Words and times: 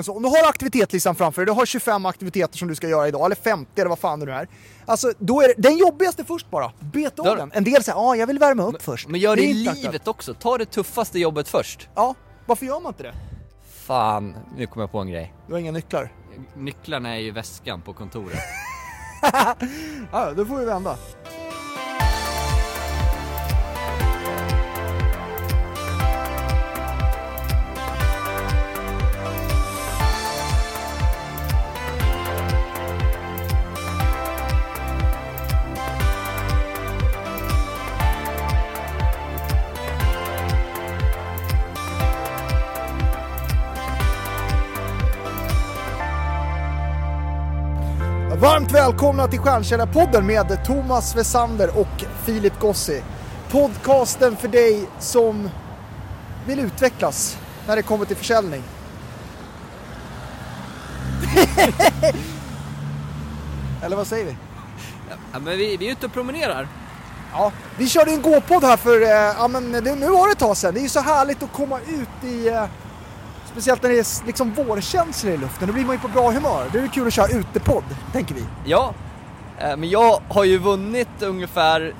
Så 0.00 0.16
om 0.16 0.22
du 0.22 0.28
har 0.28 0.48
aktivitetslistan 0.48 1.14
framför 1.14 1.42
dig, 1.42 1.46
du 1.46 1.52
har 1.52 1.66
25 1.66 2.06
aktiviteter 2.06 2.58
som 2.58 2.68
du 2.68 2.74
ska 2.74 2.88
göra 2.88 3.08
idag, 3.08 3.24
eller 3.26 3.36
50 3.36 3.80
eller 3.80 3.88
vad 3.88 3.98
fan 3.98 4.20
det 4.20 4.26
nu 4.26 4.32
är. 4.32 4.48
Alltså, 4.86 5.12
då 5.18 5.42
är 5.42 5.48
det 5.48 5.54
den 5.56 5.76
jobbigaste 5.78 6.24
först 6.24 6.50
bara. 6.50 6.72
Beta 6.80 7.30
av 7.30 7.36
den. 7.36 7.52
En 7.54 7.64
del 7.64 7.84
säger, 7.84 7.98
ja 7.98 8.04
ah, 8.04 8.14
jag 8.14 8.26
vill 8.26 8.38
värma 8.38 8.62
upp 8.62 8.82
först. 8.82 9.08
Men 9.08 9.20
gör 9.20 9.36
det 9.36 9.42
är 9.42 9.44
i 9.44 9.50
inte 9.50 9.70
aktuellt. 9.70 9.92
livet 9.92 10.08
också, 10.08 10.34
ta 10.34 10.58
det 10.58 10.64
tuffaste 10.64 11.18
jobbet 11.18 11.48
först. 11.48 11.88
Ja, 11.94 12.14
varför 12.46 12.66
gör 12.66 12.80
man 12.80 12.90
inte 12.90 13.02
det? 13.02 13.14
Fan, 13.86 14.34
nu 14.56 14.66
kom 14.66 14.80
jag 14.80 14.92
på 14.92 14.98
en 14.98 15.08
grej. 15.10 15.34
Du 15.46 15.52
har 15.52 15.60
inga 15.60 15.72
nycklar. 15.72 16.12
Nycklarna 16.56 17.16
är 17.16 17.20
i 17.20 17.30
väskan 17.30 17.80
på 17.82 17.92
kontoret. 17.92 18.38
Ja, 20.12 20.32
då 20.36 20.44
får 20.46 20.56
vi 20.58 20.64
vända. 20.64 20.96
Varmt 48.42 48.72
välkomna 48.72 49.28
till 49.28 49.38
Stjärnkällarpodden 49.38 50.26
med 50.26 50.64
Thomas 50.64 51.16
Wessander 51.16 51.78
och 51.78 52.04
Filip 52.24 52.60
Gossi. 52.60 53.02
Podcasten 53.50 54.36
för 54.36 54.48
dig 54.48 54.88
som 54.98 55.50
vill 56.46 56.60
utvecklas 56.60 57.38
när 57.66 57.76
det 57.76 57.82
kommer 57.82 58.04
till 58.04 58.16
försäljning. 58.16 58.62
Eller 63.82 63.96
vad 63.96 64.06
säger 64.06 64.24
vi? 64.24 64.36
Ja, 65.32 65.38
men 65.38 65.58
vi, 65.58 65.76
vi 65.76 65.88
är 65.88 65.92
ute 65.92 66.06
och 66.06 66.12
promenerar. 66.12 66.68
Ja, 67.32 67.52
vi 67.78 67.88
körde 67.88 68.10
en 68.10 68.22
gåpodd 68.22 68.64
här 68.64 68.76
för, 68.76 69.02
eh, 69.02 69.08
ja 69.08 69.48
men 69.48 69.72
det, 69.72 69.94
nu 69.94 70.08
var 70.08 70.26
det 70.26 70.32
ett 70.32 70.38
tag 70.38 70.56
sedan. 70.56 70.74
Det 70.74 70.80
är 70.80 70.82
ju 70.82 70.88
så 70.88 71.00
härligt 71.00 71.42
att 71.42 71.52
komma 71.52 71.80
ut 71.80 72.24
i, 72.24 72.48
eh, 72.48 72.64
speciellt 73.52 73.82
när 73.82 73.90
det 73.90 73.98
är 73.98 74.26
liksom 74.26 74.52
vårkänsla 74.52 75.30
i 75.30 75.36
luften. 75.36 75.68
Då 75.68 75.74
blir 75.74 75.84
man 75.84 75.94
ju 75.94 76.00
på 76.00 76.08
bra 76.08 76.30
humör. 76.30 76.70
Det 76.72 76.78
är 76.78 76.88
kul 76.88 77.06
att 77.06 77.12
köra 77.12 77.28
utepodd, 77.28 77.84
tänker 78.12 78.34
vi. 78.34 78.44
Ja, 78.64 78.94
eh, 79.58 79.76
men 79.76 79.90
jag 79.90 80.22
har 80.28 80.44
ju 80.44 80.58
vunnit 80.58 81.22
ungefär 81.22 81.94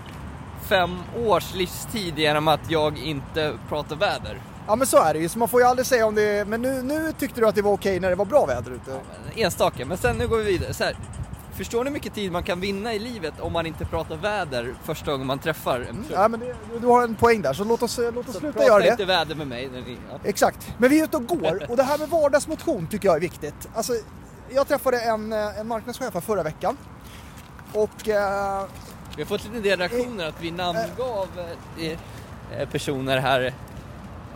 fem 0.69 0.99
års 1.27 1.55
livstid 1.55 2.19
genom 2.19 2.49
att 2.49 2.71
jag 2.71 2.99
inte 2.99 3.53
pratar 3.69 3.97
väder. 3.97 4.41
Ja 4.67 4.77
men 4.77 4.87
så 4.87 5.03
är 5.03 5.15
det 5.15 5.21
ju, 5.21 5.29
så 5.29 5.39
man 5.39 5.49
får 5.49 5.61
ju 5.61 5.67
aldrig 5.67 5.87
säga 5.87 6.07
om 6.07 6.15
det 6.15 6.23
är... 6.23 6.45
Men 6.45 6.63
nu, 6.63 6.83
nu 6.83 7.13
tyckte 7.19 7.41
du 7.41 7.49
att 7.49 7.55
det 7.55 7.63
var 7.63 7.73
okej 7.73 8.01
när 8.01 8.11
det 8.11 8.15
var 8.15 8.25
bra 8.25 8.47
väder 8.47 8.71
ute. 8.71 9.01
Enstaka, 9.37 9.85
men 9.87 9.97
sen 9.97 10.17
nu 10.17 10.29
går 10.29 10.39
vi 10.39 10.45
vidare. 10.45 10.75
Så 10.75 10.85
här, 10.85 10.97
förstår 11.57 11.85
ni 11.85 11.91
hur 11.91 11.93
mycket 11.95 12.15
tid 12.15 12.33
man 12.33 12.43
kan 12.43 12.61
vinna 12.61 12.95
i 12.95 12.99
livet 12.99 13.35
om 13.41 13.53
man 13.53 13.67
inte 13.67 13.85
pratar 13.85 14.17
väder 14.17 14.75
första 14.85 15.11
gången 15.13 15.27
man 15.27 15.39
träffar 15.39 15.81
en 15.81 15.87
person? 15.87 16.05
Ja 16.13 16.29
men 16.29 16.41
det, 16.41 16.55
du 16.81 16.87
har 16.87 17.03
en 17.03 17.15
poäng 17.15 17.43
där, 17.43 17.53
så 17.53 17.65
låt 17.65 17.83
oss, 17.83 17.99
låt 18.15 18.29
oss 18.29 18.35
Så 18.35 18.41
sluta 18.41 18.53
prata 18.53 18.67
göra 18.67 18.83
det. 18.83 18.89
inte 18.91 19.05
väder 19.05 19.35
med 19.35 19.47
mig. 19.47 19.69
ni- 19.73 19.97
Ja. 20.11 20.19
Exakt. 20.25 20.75
Men 20.79 20.91
vi 20.91 21.01
är 21.01 21.05
ute 21.05 21.17
och 21.17 21.27
går 21.27 21.71
och 21.71 21.77
det 21.77 21.83
här 21.83 21.99
med 21.99 22.09
vardagsmotion 22.09 22.87
tycker 22.87 23.09
jag 23.09 23.17
är 23.17 23.21
viktigt. 23.21 23.69
Alltså, 23.75 23.93
jag 24.51 24.69
träffade 24.69 25.01
en, 25.01 25.33
eh, 25.33 25.59
en 25.61 25.67
marknadschef 25.69 26.15
här 26.15 26.21
förra 26.21 26.43
veckan. 26.43 26.77
Och 27.73 28.09
eh, 28.09 28.65
Vi 29.17 29.23
har 29.23 29.29
fått 29.29 29.45
lite 29.45 29.61
del 29.61 29.79
reaktioner 29.79 30.29
att 30.29 30.41
vi 30.41 30.51
namngav 30.51 31.29
eh, 31.79 31.93
eh, 32.61 32.69
personer 32.69 33.19
här, 33.19 33.55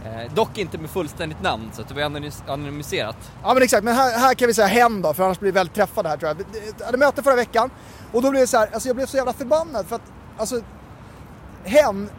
eh, 0.06 0.34
dock 0.34 0.58
inte 0.58 0.78
med 0.78 0.90
fullständigt 0.90 1.42
namn 1.42 1.70
så 1.72 1.82
att 1.82 1.88
det 1.88 1.94
var 1.94 2.02
anonymiserat. 2.46 3.16
Ja 3.42 3.54
men 3.54 3.62
exakt, 3.62 3.84
men 3.84 3.94
här, 3.94 4.18
här 4.18 4.34
kan 4.34 4.48
vi 4.48 4.54
säga 4.54 4.66
hen 4.66 5.02
då, 5.02 5.14
för 5.14 5.24
annars 5.24 5.38
blir 5.38 5.52
vi 5.52 5.54
väldigt 5.54 5.74
träffade 5.74 6.08
här 6.08 6.16
tror 6.16 6.28
jag. 6.28 6.46
Jag 6.78 6.86
hade 6.86 6.98
möte 6.98 7.22
förra 7.22 7.36
veckan 7.36 7.70
och 8.12 8.22
då 8.22 8.30
blev 8.30 8.40
det 8.40 8.46
så 8.46 8.56
här, 8.56 8.68
alltså 8.72 8.88
jag 8.88 8.96
blev 8.96 9.06
så 9.06 9.16
jävla 9.16 9.32
förbannad 9.32 9.86
för 9.86 9.96
att, 9.96 10.12
alltså, 10.38 10.60
hen 11.64 12.10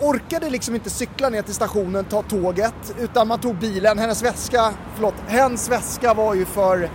orkade 0.00 0.50
liksom 0.50 0.74
inte 0.74 0.90
cykla 0.90 1.28
ner 1.28 1.42
till 1.42 1.54
stationen, 1.54 2.04
ta 2.04 2.22
tåget, 2.22 2.94
utan 2.98 3.28
man 3.28 3.40
tog 3.40 3.58
bilen, 3.58 3.98
hennes 3.98 4.22
väska, 4.22 4.72
förlåt, 4.94 5.14
hens 5.26 5.70
väska 5.70 6.14
var 6.14 6.34
ju 6.34 6.44
för, 6.44 6.90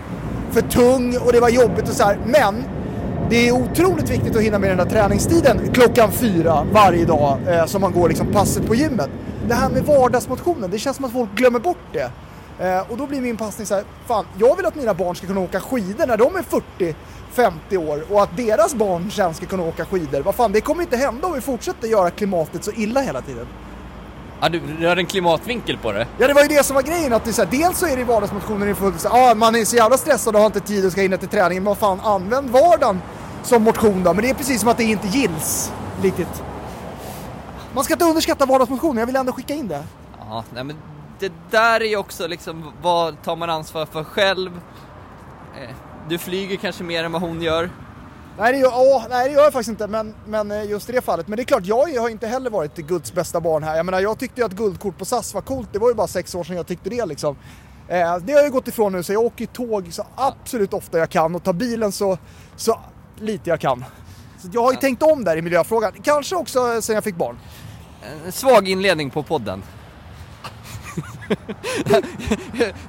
för 0.50 0.60
tung 0.60 1.16
och 1.16 1.32
det 1.32 1.40
var 1.40 1.48
jobbigt 1.48 1.88
och 1.88 1.94
så 1.94 2.04
här. 2.04 2.18
men 2.26 2.64
det 3.32 3.48
är 3.48 3.52
otroligt 3.52 4.10
viktigt 4.10 4.36
att 4.36 4.42
hinna 4.42 4.58
med 4.58 4.70
den 4.70 4.78
där 4.78 4.84
träningstiden 4.84 5.72
klockan 5.72 6.12
fyra 6.12 6.66
varje 6.72 7.04
dag 7.04 7.38
eh, 7.48 7.66
som 7.66 7.80
man 7.80 7.92
går 7.92 8.08
liksom 8.08 8.26
passet 8.26 8.66
på 8.66 8.74
gymmet. 8.74 9.10
Det 9.48 9.54
här 9.54 9.70
med 9.70 9.84
vardagsmotionen, 9.84 10.70
det 10.70 10.78
känns 10.78 10.96
som 10.96 11.04
att 11.04 11.12
folk 11.12 11.34
glömmer 11.34 11.58
bort 11.58 11.92
det. 11.92 12.10
Eh, 12.58 12.90
och 12.90 12.96
då 12.96 13.06
blir 13.06 13.20
min 13.20 13.36
passning 13.36 13.66
så 13.66 13.74
här, 13.74 13.84
fan, 14.06 14.24
jag 14.38 14.56
vill 14.56 14.66
att 14.66 14.74
mina 14.74 14.94
barn 14.94 15.16
ska 15.16 15.26
kunna 15.26 15.40
åka 15.40 15.60
skidor 15.60 16.06
när 16.06 16.16
de 16.16 16.36
är 16.36 16.42
40-50 17.34 17.76
år 17.76 18.04
och 18.10 18.22
att 18.22 18.36
deras 18.36 18.74
barn 18.74 19.10
sen 19.10 19.34
ska 19.34 19.46
kunna 19.46 19.62
åka 19.62 19.84
skidor. 19.84 20.20
Vad 20.20 20.34
fan, 20.34 20.52
det 20.52 20.60
kommer 20.60 20.82
inte 20.82 20.96
hända 20.96 21.26
om 21.26 21.34
vi 21.34 21.40
fortsätter 21.40 21.88
göra 21.88 22.10
klimatet 22.10 22.64
så 22.64 22.72
illa 22.72 23.00
hela 23.00 23.20
tiden. 23.20 23.46
Ja, 24.40 24.48
du, 24.48 24.60
du 24.80 24.86
har 24.86 24.96
en 24.96 25.06
klimatvinkel 25.06 25.78
på 25.78 25.92
det. 25.92 26.06
Ja, 26.18 26.26
det 26.26 26.34
var 26.34 26.42
ju 26.42 26.48
det 26.48 26.64
som 26.64 26.74
var 26.74 26.82
grejen. 26.82 27.12
Att 27.12 27.24
det 27.24 27.32
så 27.32 27.42
här, 27.42 27.50
dels 27.50 27.78
så 27.78 27.86
är 27.86 27.96
det 27.96 28.02
i 28.02 28.04
vardagsmotionen 28.04 28.68
i 28.68 28.74
fullt 28.74 29.06
ah, 29.10 29.34
man 29.34 29.54
är 29.54 29.64
så 29.64 29.76
jävla 29.76 29.96
stressad 29.96 30.34
och 30.34 30.40
har 30.40 30.46
inte 30.46 30.60
tid 30.60 30.86
och 30.86 30.92
ska 30.92 31.00
hinna 31.00 31.16
till 31.16 31.28
träningen. 31.28 31.62
Men 31.62 31.70
vad 31.70 31.78
fan, 31.78 32.00
använd 32.00 32.50
vardagen 32.50 33.00
som 33.42 33.62
motion 33.62 34.02
då. 34.04 34.14
Men 34.14 34.22
det 34.24 34.30
är 34.30 34.34
precis 34.34 34.60
som 34.60 34.68
att 34.68 34.76
det 34.76 34.84
inte 34.84 35.08
gills 35.08 35.72
riktigt. 36.02 36.42
Man 37.74 37.84
ska 37.84 37.92
inte 37.94 38.04
underskatta 38.04 38.46
vardagsmotionen, 38.46 38.96
jag 38.98 39.06
vill 39.06 39.16
ändå 39.16 39.32
skicka 39.32 39.54
in 39.54 39.68
det. 39.68 39.82
Ja, 40.18 40.44
nej, 40.54 40.64
men 40.64 40.76
det 41.18 41.32
där 41.50 41.80
är 41.80 41.84
ju 41.88 41.96
också 41.96 42.26
liksom, 42.26 42.72
vad 42.82 43.22
tar 43.22 43.36
man 43.36 43.50
ansvar 43.50 43.86
för 43.86 44.04
själv? 44.04 44.60
Eh, 45.62 45.70
Du 46.08 46.18
flyger 46.18 46.56
kanske 46.56 46.84
mer 46.84 47.04
än 47.04 47.12
vad 47.12 47.22
hon 47.22 47.42
gör. 47.42 47.70
Nej 48.38 48.52
det, 48.52 48.58
gör, 48.58 48.72
åh, 48.74 49.04
nej, 49.10 49.28
det 49.28 49.34
gör 49.34 49.42
jag 49.42 49.52
faktiskt 49.52 49.68
inte, 49.70 49.86
men, 49.86 50.14
men 50.26 50.50
eh, 50.50 50.64
just 50.64 50.88
i 50.88 50.92
det 50.92 51.00
fallet. 51.00 51.28
Men 51.28 51.36
det 51.36 51.42
är 51.42 51.44
klart, 51.44 51.66
jag 51.66 52.00
har 52.00 52.08
inte 52.08 52.26
heller 52.26 52.50
varit 52.50 52.76
Guds 52.76 53.12
bästa 53.12 53.40
barn 53.40 53.62
här. 53.62 53.76
Jag 53.76 53.86
menar, 53.86 54.00
jag 54.00 54.18
tyckte 54.18 54.40
ju 54.40 54.44
att 54.46 54.52
guldkort 54.52 54.98
på 54.98 55.04
SAS 55.04 55.34
var 55.34 55.40
coolt. 55.40 55.68
Det 55.72 55.78
var 55.78 55.88
ju 55.88 55.94
bara 55.94 56.06
sex 56.06 56.34
år 56.34 56.44
sedan 56.44 56.56
jag 56.56 56.66
tyckte 56.66 56.90
det 56.90 57.06
liksom. 57.06 57.36
Eh, 57.88 58.16
det 58.16 58.32
har 58.32 58.38
jag 58.38 58.44
ju 58.44 58.50
gått 58.50 58.68
ifrån 58.68 58.92
nu, 58.92 59.02
så 59.02 59.12
jag 59.12 59.22
åker 59.22 59.46
tåg 59.46 59.88
så 59.92 60.06
absolut 60.16 60.74
ofta 60.74 60.98
jag 60.98 61.10
kan 61.10 61.34
och 61.34 61.42
tar 61.42 61.52
bilen 61.52 61.92
så, 61.92 62.18
så 62.56 62.80
lite 63.16 63.50
jag 63.50 63.60
kan. 63.60 63.84
Så 64.38 64.48
jag 64.52 64.62
har 64.62 64.72
ju 64.72 64.78
tänkt 64.78 65.02
om 65.02 65.24
där 65.24 65.36
i 65.36 65.42
miljöfrågan. 65.42 65.92
Kanske 66.02 66.36
också 66.36 66.72
eh, 66.74 66.80
sen 66.80 66.94
jag 66.94 67.04
fick 67.04 67.16
barn. 67.16 67.38
En 68.26 68.32
svag 68.32 68.68
inledning 68.68 69.10
på 69.10 69.22
podden. 69.22 69.62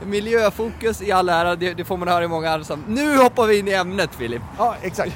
Miljöfokus 0.05 1.01
i 1.01 1.11
all 1.11 1.29
ära, 1.29 1.55
det, 1.55 1.73
det 1.73 1.85
får 1.85 1.97
man 1.97 2.07
höra 2.07 2.23
i 2.23 2.27
många 2.27 2.51
andra 2.51 2.65
sam- 2.65 2.83
Nu 2.87 3.17
hoppar 3.17 3.47
vi 3.47 3.59
in 3.59 3.67
i 3.67 3.71
ämnet 3.71 4.09
Filip. 4.15 4.41
Ja, 4.57 4.75
exakt. 4.81 5.13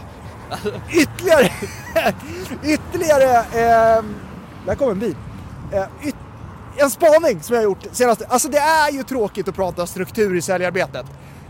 ytterligare, 0.94 1.50
ytterligare, 2.64 3.38
eh, 3.40 4.04
där 4.66 4.76
kommer 4.76 4.92
en 4.92 5.00
bil. 5.00 5.16
Eh, 5.74 6.08
yt, 6.08 6.16
en 6.78 6.90
spaning 6.90 7.42
som 7.42 7.54
jag 7.56 7.62
har 7.62 7.64
gjort 7.64 7.86
senaste, 7.92 8.26
alltså 8.28 8.48
det 8.50 8.58
är 8.58 8.92
ju 8.92 9.04
tråkigt 9.04 9.48
att 9.48 9.56
prata 9.56 9.88
struktur 9.88 10.36
i 10.36 10.42
säljarbetet. 10.42 11.06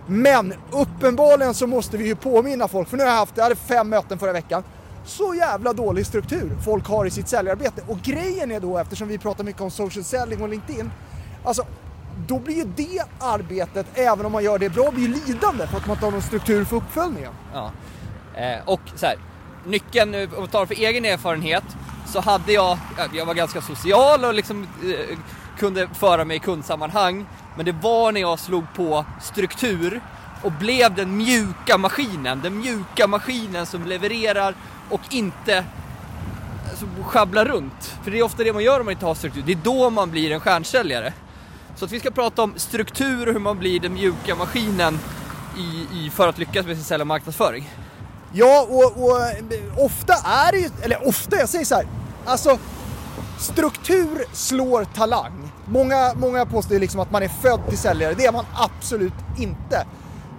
Men 0.07 0.53
uppenbarligen 0.71 1.53
så 1.53 1.67
måste 1.67 1.97
vi 1.97 2.05
ju 2.05 2.15
påminna 2.15 2.67
folk, 2.67 2.89
för 2.89 2.97
nu 2.97 3.03
har 3.03 3.09
jag 3.09 3.17
haft, 3.17 3.37
jag 3.37 3.43
hade 3.43 3.55
fem 3.55 3.89
möten 3.89 4.19
förra 4.19 4.33
veckan. 4.33 4.63
Så 5.05 5.35
jävla 5.35 5.73
dålig 5.73 6.05
struktur 6.05 6.57
folk 6.65 6.87
har 6.87 7.05
i 7.05 7.11
sitt 7.11 7.27
säljarbete. 7.27 7.81
Och 7.87 7.97
grejen 7.97 8.51
är 8.51 8.59
då, 8.59 8.77
eftersom 8.77 9.07
vi 9.07 9.17
pratar 9.17 9.43
mycket 9.43 9.61
om 9.61 9.71
social 9.71 10.03
selling 10.03 10.41
och 10.41 10.49
LinkedIn, 10.49 10.91
alltså 11.43 11.65
då 12.27 12.39
blir 12.39 12.55
ju 12.55 12.63
det 12.75 13.03
arbetet, 13.19 13.85
även 13.93 14.25
om 14.25 14.31
man 14.31 14.43
gör 14.43 14.59
det 14.59 14.69
bra, 14.69 14.91
blir 14.91 15.07
ju 15.07 15.13
lidande 15.13 15.67
för 15.67 15.77
att 15.77 15.87
man 15.87 15.95
inte 15.95 16.05
har 16.05 16.11
någon 16.11 16.21
struktur 16.21 16.65
för 16.65 16.77
uppföljningen. 16.77 17.31
Ja. 17.53 17.71
Eh, 18.35 18.69
och 18.69 18.81
så 18.95 19.05
här, 19.05 19.15
nyckeln, 19.65 20.13
eh, 20.13 20.33
om 20.33 20.43
vi 20.43 20.47
tar 20.47 20.65
för 20.65 20.75
egen 20.75 21.05
erfarenhet, 21.05 21.63
så 22.05 22.19
hade 22.19 22.51
jag, 22.51 22.77
jag 23.13 23.25
var 23.25 23.33
ganska 23.33 23.61
social 23.61 24.25
och 24.25 24.33
liksom 24.33 24.63
eh, 24.63 25.17
kunde 25.57 25.87
föra 25.93 26.25
mig 26.25 26.37
i 26.37 26.39
kundsammanhang. 26.39 27.25
Men 27.55 27.65
det 27.65 27.71
var 27.71 28.11
när 28.11 28.21
jag 28.21 28.39
slog 28.39 28.63
på 28.75 29.05
struktur 29.21 30.01
och 30.41 30.51
blev 30.51 30.95
den 30.95 31.17
mjuka 31.17 31.77
maskinen, 31.77 32.41
den 32.43 32.57
mjuka 32.57 33.07
maskinen 33.07 33.65
som 33.65 33.85
levererar 33.85 34.55
och 34.89 35.01
inte 35.09 35.65
alltså, 36.69 36.85
sjabblar 37.03 37.45
runt. 37.45 37.93
För 38.03 38.11
det 38.11 38.19
är 38.19 38.23
ofta 38.23 38.43
det 38.43 38.53
man 38.53 38.63
gör 38.63 38.79
om 38.79 38.85
man 38.85 38.91
inte 38.91 39.05
har 39.05 39.15
struktur, 39.15 39.43
det 39.45 39.51
är 39.51 39.59
då 39.63 39.89
man 39.89 40.11
blir 40.11 40.31
en 40.31 40.39
stjärnsäljare. 40.39 41.13
Så 41.75 41.85
att 41.85 41.91
vi 41.91 41.99
ska 41.99 42.11
prata 42.11 42.41
om 42.43 42.53
struktur 42.55 43.27
och 43.27 43.33
hur 43.33 43.39
man 43.39 43.59
blir 43.59 43.79
den 43.79 43.93
mjuka 43.93 44.35
maskinen 44.35 44.99
i, 45.57 45.87
i, 46.05 46.09
för 46.09 46.27
att 46.27 46.37
lyckas 46.37 46.65
med 46.65 46.75
sin 46.75 46.85
sälj 46.85 47.01
och 47.01 47.07
marknadsföring. 47.07 47.69
Ja, 48.33 48.67
och, 48.69 49.03
och 49.03 49.21
eh, 49.21 49.85
ofta 49.85 50.13
är 50.13 50.51
det 50.51 50.57
ju, 50.57 50.69
eller 50.81 51.07
ofta, 51.07 51.35
jag 51.35 51.49
säger 51.49 51.65
så 51.65 51.75
här, 51.75 51.87
alltså 52.25 52.59
struktur 53.37 54.25
slår 54.33 54.83
talang. 54.83 55.51
Många, 55.65 56.13
många 56.15 56.45
påstår 56.45 56.79
liksom 56.79 56.99
att 56.99 57.11
man 57.11 57.23
är 57.23 57.27
född 57.27 57.59
till 57.69 57.77
säljare, 57.77 58.13
det 58.13 58.25
är 58.25 58.31
man 58.31 58.45
absolut 58.55 59.13
inte. 59.37 59.85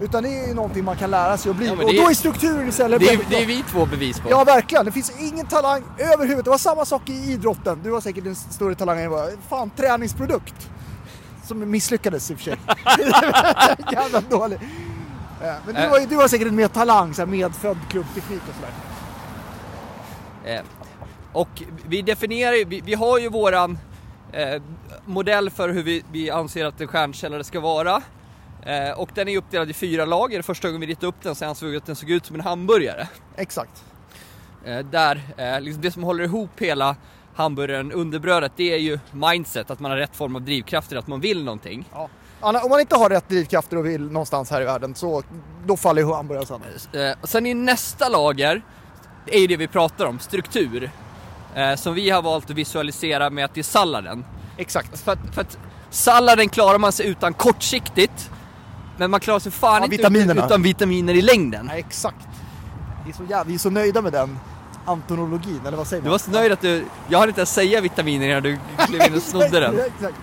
Utan 0.01 0.23
det 0.23 0.29
är 0.29 0.49
ju 0.49 0.55
någonting 0.55 0.85
man 0.85 0.97
kan 0.97 1.11
lära 1.11 1.37
sig 1.37 1.51
att 1.51 1.57
bli. 1.57 1.67
Ja, 1.67 1.73
och 1.73 1.95
är- 1.95 2.03
då 2.03 2.11
är 2.11 2.15
strukturen 2.15 2.69
i 2.69 2.73
säljare 2.73 2.99
Det 2.99 3.09
är, 3.13 3.21
det 3.31 3.43
är 3.43 3.47
vi 3.47 3.65
två 3.71 3.87
bevis 3.87 4.21
på. 4.21 4.31
Ja, 4.31 4.45
verkligen. 4.45 4.85
Det 4.85 4.93
finns 4.93 5.13
ingen 5.21 5.47
talang 5.47 5.83
överhuvudtaget. 5.99 6.45
Det 6.45 6.51
var 6.51 6.59
samma 6.59 6.85
sak 6.85 7.09
i 7.09 7.33
idrotten. 7.33 7.81
Du 7.83 7.93
har 7.93 8.01
säkert 8.01 8.27
en 8.27 8.37
större 8.37 8.75
talang 8.75 8.99
än 8.99 9.05
jag. 9.13 9.29
Fan, 9.49 9.71
träningsprodukt. 9.77 10.71
som 11.47 11.71
misslyckades 11.71 12.31
i 12.31 12.35
och 12.35 12.39
för 12.39 12.45
sig. 12.45 12.57
Jävla 13.93 14.21
dålig. 14.21 14.59
Eh, 15.43 15.55
Men 15.67 15.75
du 15.75 15.89
har, 15.89 15.99
ju- 15.99 16.07
du 16.07 16.17
har 16.17 16.29
säkert 16.29 16.53
mer 16.53 16.69
talang, 16.69 17.15
så 17.15 17.23
här 17.23 17.27
medfödd 17.27 17.77
klubbteknik 17.89 18.41
och 18.49 18.55
sådär. 18.55 18.73
Och 21.33 21.63
vi 21.89 22.03
definierar 22.03 22.65
vi, 22.65 22.81
vi 22.81 22.95
har 22.95 23.19
ju 23.19 23.29
våran 23.29 23.79
eh, 24.33 24.63
modell 25.05 25.51
för 25.51 25.69
hur 25.69 25.83
vi, 25.83 26.03
vi 26.13 26.31
anser 26.31 26.65
att 26.65 26.81
en 26.81 26.89
stjärnkällare 26.89 27.45
ska 27.45 27.61
vara. 27.61 28.03
Eh, 28.63 28.91
och 28.91 29.11
den 29.15 29.29
är 29.29 29.37
uppdelad 29.37 29.71
i 29.71 29.73
fyra 29.73 30.05
lager. 30.05 30.43
Första 30.43 30.69
gången 30.69 30.81
vi 30.81 30.87
ritade 30.87 31.07
upp 31.07 31.23
den 31.23 31.35
så 31.35 31.45
ansåg 31.45 31.69
vi 31.71 31.77
att 31.77 31.87
den 31.87 31.97
såg 31.97 32.11
ut 32.11 32.27
som 32.27 32.37
en 32.37 32.41
hamburgare. 32.41 33.09
Exakt. 33.37 33.85
Eh, 34.65 34.79
där, 34.79 35.23
eh, 35.37 35.61
liksom 35.61 35.83
det 35.83 35.91
som 35.91 36.03
håller 36.03 36.25
ihop 36.25 36.51
hela 36.57 36.97
hamburgaren, 37.35 37.93
underbrödet, 37.93 38.53
det 38.57 38.75
är 38.75 38.79
ju 38.79 38.99
mindset, 39.13 39.71
att 39.71 39.81
man 39.81 39.91
har 39.91 39.99
rätt 39.99 40.17
form 40.17 40.37
av 40.37 40.43
drivkrafter, 40.43 40.97
att 40.97 41.07
man 41.07 41.21
vill 41.21 41.45
någonting. 41.45 41.89
Ja. 41.93 42.09
Om 42.41 42.71
man 42.71 42.81
inte 42.81 42.97
har 42.97 43.11
rätt 43.11 43.29
drivkrafter 43.29 43.77
och 43.77 43.87
vill 43.87 44.11
någonstans 44.11 44.51
här 44.51 44.63
i 44.63 44.65
världen 44.65 44.95
så 44.95 45.23
då 45.67 45.77
faller 45.77 46.03
ju 46.03 46.13
hamburgaren 46.13 46.47
sönder. 46.47 47.11
Eh, 47.11 47.17
sen 47.23 47.47
i 47.47 47.55
nästa 47.55 48.09
lager, 48.09 48.63
det 49.27 49.37
är 49.37 49.41
ju 49.41 49.47
det 49.47 49.57
vi 49.57 49.69
pratar 49.69 50.07
om, 50.07 50.19
struktur. 50.19 50.91
Eh, 51.55 51.75
som 51.75 51.95
vi 51.95 52.11
har 52.11 52.23
valt 52.23 52.45
att 52.51 52.57
visualisera 52.57 53.31
med 53.31 53.45
att 53.45 53.55
det 53.55 53.61
är 53.61 53.63
salladen. 53.63 54.25
Exakt. 54.57 54.99
För 55.01 55.13
att, 55.13 55.19
för 55.35 55.41
att 55.41 55.59
salladen 55.91 56.49
klarar 56.49 56.79
man 56.79 56.93
sig 56.93 57.07
utan 57.07 57.35
kortsiktigt, 57.35 58.31
men 58.97 59.11
man 59.11 59.21
klarar 59.21 59.39
sig 59.39 59.53
fan 59.53 59.75
Ja, 59.79 59.85
inte 59.85 59.97
vitaminerna. 59.97 60.47
utan, 60.47 60.63
vitaminer 60.63 61.15
i 61.15 61.23
längden. 61.23 61.69
Ja, 61.73 61.79
exakt. 61.79 62.27
Vi 63.05 63.11
är, 63.11 63.15
så 63.15 63.23
jävla, 63.23 63.45
vi 63.45 63.55
är 63.55 63.59
så 63.59 63.71
nöjda 63.71 64.03
med 64.03 64.13
den 64.13 64.39
antonologin, 64.87 65.61
eller 65.67 65.77
vad 65.77 65.87
säger 65.87 66.03
Du 66.03 66.07
man? 66.07 66.11
var 66.13 66.19
så 66.19 66.31
nöjd 66.31 66.53
att 66.53 66.61
du, 66.61 66.85
jag 67.09 67.19
hann 67.19 67.29
inte 67.29 67.41
ens 67.41 67.55
säga 67.55 67.81
vitaminer 67.81 68.29
innan 68.29 68.43
du 68.43 68.59
klev 68.87 69.03
in 69.07 69.15
och 69.17 69.23
snodde 69.31 69.61
den. 69.61 69.75
Exakt. 69.79 70.15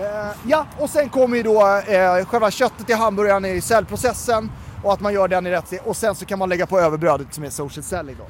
Eh, 0.00 0.30
ja, 0.46 0.66
och 0.78 0.90
sen 0.90 1.08
kommer 1.08 1.36
ju 1.36 1.42
då 1.42 1.66
eh, 1.86 2.26
själva 2.26 2.50
köttet 2.50 2.90
i 2.90 2.92
hamburgaren 2.92 3.44
i 3.44 3.60
cellprocessen 3.60 4.50
och 4.82 4.92
att 4.92 5.00
man 5.00 5.12
gör 5.14 5.28
den 5.28 5.46
i 5.46 5.50
rätt. 5.50 5.72
Och 5.84 5.96
sen 5.96 6.14
så 6.14 6.24
kan 6.24 6.38
man 6.38 6.48
lägga 6.48 6.66
på 6.66 6.80
överbrödet 6.80 7.34
som 7.34 7.44
är 7.44 7.50
social 7.50 7.82
selling 7.82 8.16
då. 8.18 8.24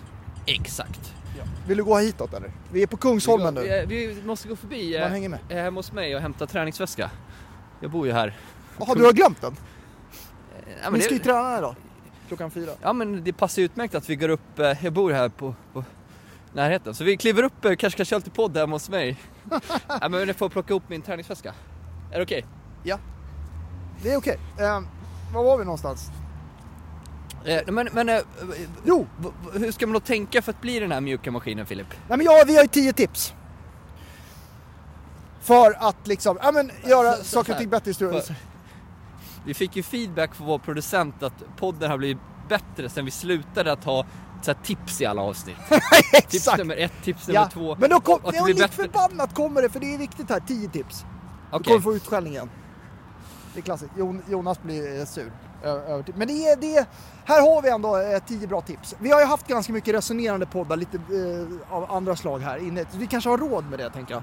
Exakt. 0.46 1.12
Vill 1.70 1.76
du 1.76 1.84
gå 1.84 1.98
hitåt 1.98 2.34
eller? 2.34 2.50
Vi 2.72 2.82
är 2.82 2.86
på 2.86 2.96
Kungsholmen 2.96 3.54
nu. 3.54 3.84
Vi, 3.88 4.06
vi 4.06 4.22
måste 4.22 4.48
gå 4.48 4.56
förbi 4.56 4.92
Man 4.92 5.02
eh, 5.02 5.08
hänger 5.08 5.28
med. 5.28 5.38
eh, 5.48 5.56
hemma 5.56 5.78
hos 5.78 5.92
mig 5.92 6.16
och 6.16 6.20
hämta 6.22 6.46
träningsväska. 6.46 7.10
Jag 7.80 7.90
bor 7.90 8.06
ju 8.06 8.12
här. 8.12 8.36
Jaha, 8.78 8.94
du 8.94 9.04
har 9.04 9.12
glömt 9.12 9.40
den? 9.40 9.56
Ja, 10.82 10.90
men 10.90 10.92
Ni 10.92 11.00
ska 11.00 11.12
ju 11.12 11.18
det, 11.18 11.24
träna 11.24 11.58
idag. 11.58 11.74
Klockan 12.28 12.50
fyra. 12.50 12.70
ja 12.82 12.92
men 12.92 13.24
det 13.24 13.32
passar 13.32 13.62
utmärkt 13.62 13.94
att 13.94 14.10
vi 14.10 14.16
går 14.16 14.28
upp, 14.28 14.58
eh, 14.58 14.84
jag 14.84 14.92
bor 14.92 15.12
här 15.12 15.28
på, 15.28 15.54
på 15.72 15.84
närheten. 16.52 16.94
Så 16.94 17.04
vi 17.04 17.16
kliver 17.16 17.42
upp, 17.42 17.64
eh, 17.64 17.70
lite 17.70 18.30
podd 18.30 18.56
hemma 18.56 18.74
hos 18.74 18.90
mig. 18.90 19.16
ja, 20.00 20.08
men 20.08 20.26
jag 20.26 20.36
får 20.36 20.48
plocka 20.48 20.74
upp 20.74 20.88
min 20.88 21.02
träningsväska. 21.02 21.54
Är 22.12 22.16
det 22.18 22.24
okej? 22.24 22.46
Ja. 22.82 22.98
Det 24.02 24.12
är 24.12 24.16
okej. 24.16 24.38
Eh, 24.58 24.80
var 25.34 25.44
var 25.44 25.58
vi 25.58 25.64
någonstans? 25.64 26.10
Eh, 27.44 27.60
men 27.72 27.88
men 27.92 28.08
eh, 28.08 28.18
Jo, 28.84 29.06
hur 29.52 29.72
ska 29.72 29.86
man 29.86 29.94
då 29.94 30.00
tänka 30.00 30.42
för 30.42 30.52
att 30.52 30.60
bli 30.60 30.80
den 30.80 30.92
här 30.92 31.00
mjuka 31.00 31.30
maskinen 31.30 31.66
Filip? 31.66 31.86
nej 32.08 32.18
men 32.18 32.26
ja, 32.26 32.44
vi 32.46 32.56
har 32.56 32.62
ju 32.62 32.68
tio 32.68 32.92
tips. 32.92 33.34
För 35.40 35.88
att 35.88 36.06
liksom, 36.06 36.38
ja 36.42 36.52
men 36.52 36.70
göra 36.84 37.12
så- 37.12 37.24
så 37.24 37.30
saker 37.30 37.52
och 37.52 37.58
ting 37.58 37.68
bättre 37.68 37.90
i. 37.90 37.94
För- 37.94 38.34
Vi 39.44 39.54
fick 39.54 39.76
ju 39.76 39.82
feedback 39.82 40.34
från 40.34 40.46
vår 40.46 40.58
producent 40.58 41.22
att 41.22 41.56
podden 41.56 41.90
har 41.90 41.98
blivit 41.98 42.18
bättre 42.48 42.88
sen 42.88 43.04
vi 43.04 43.10
slutade 43.10 43.72
att 43.72 43.84
ha 43.84 44.06
så 44.42 44.54
tips 44.54 45.00
i 45.00 45.06
alla 45.06 45.22
avsnitt. 45.22 45.56
Tips 46.12 46.34
Exakt. 46.34 46.58
nummer 46.58 46.76
ett, 46.76 46.92
tips 47.04 47.28
nummer 47.28 47.40
Ja, 47.40 47.48
två. 47.52 47.76
men 47.80 47.90
då 47.90 48.00
kom, 48.00 48.20
ja, 48.24 48.44
bättre. 48.46 48.68
förbannat 48.68 49.34
kommer 49.34 49.62
det, 49.62 49.68
för 49.68 49.80
det 49.80 49.94
är 49.94 49.98
viktigt 49.98 50.28
här, 50.30 50.40
10 50.40 50.68
tips. 50.68 51.00
Du 51.50 51.56
Okej. 51.56 51.64
kommer 51.64 51.80
få 51.80 51.94
utskällning 51.94 52.32
igen. 52.32 52.50
Det 53.54 53.60
är 53.60 53.62
klassiskt. 53.62 53.92
Jon, 53.98 54.22
Jonas 54.28 54.62
blir 54.62 54.98
eh, 55.00 55.06
sur. 55.06 55.32
Men 56.14 56.28
det 56.28 56.48
är, 56.48 56.56
det 56.56 56.76
är, 56.76 56.86
här 57.24 57.40
har 57.40 57.62
vi 57.62 57.68
ändå 57.68 58.20
10 58.26 58.46
bra 58.46 58.60
tips. 58.60 58.94
Vi 58.98 59.10
har 59.10 59.20
ju 59.20 59.26
haft 59.26 59.46
ganska 59.46 59.72
mycket 59.72 59.94
resonerande 59.94 60.46
poddar, 60.46 60.76
lite 60.76 60.96
eh, 60.96 61.74
av 61.76 61.92
andra 61.92 62.16
slag 62.16 62.38
här 62.38 62.58
inne. 62.58 62.84
Vi 62.92 63.06
kanske 63.06 63.30
har 63.30 63.38
råd 63.38 63.64
med 63.70 63.78
det, 63.78 63.90
tänker 63.90 64.14
jag. 64.14 64.22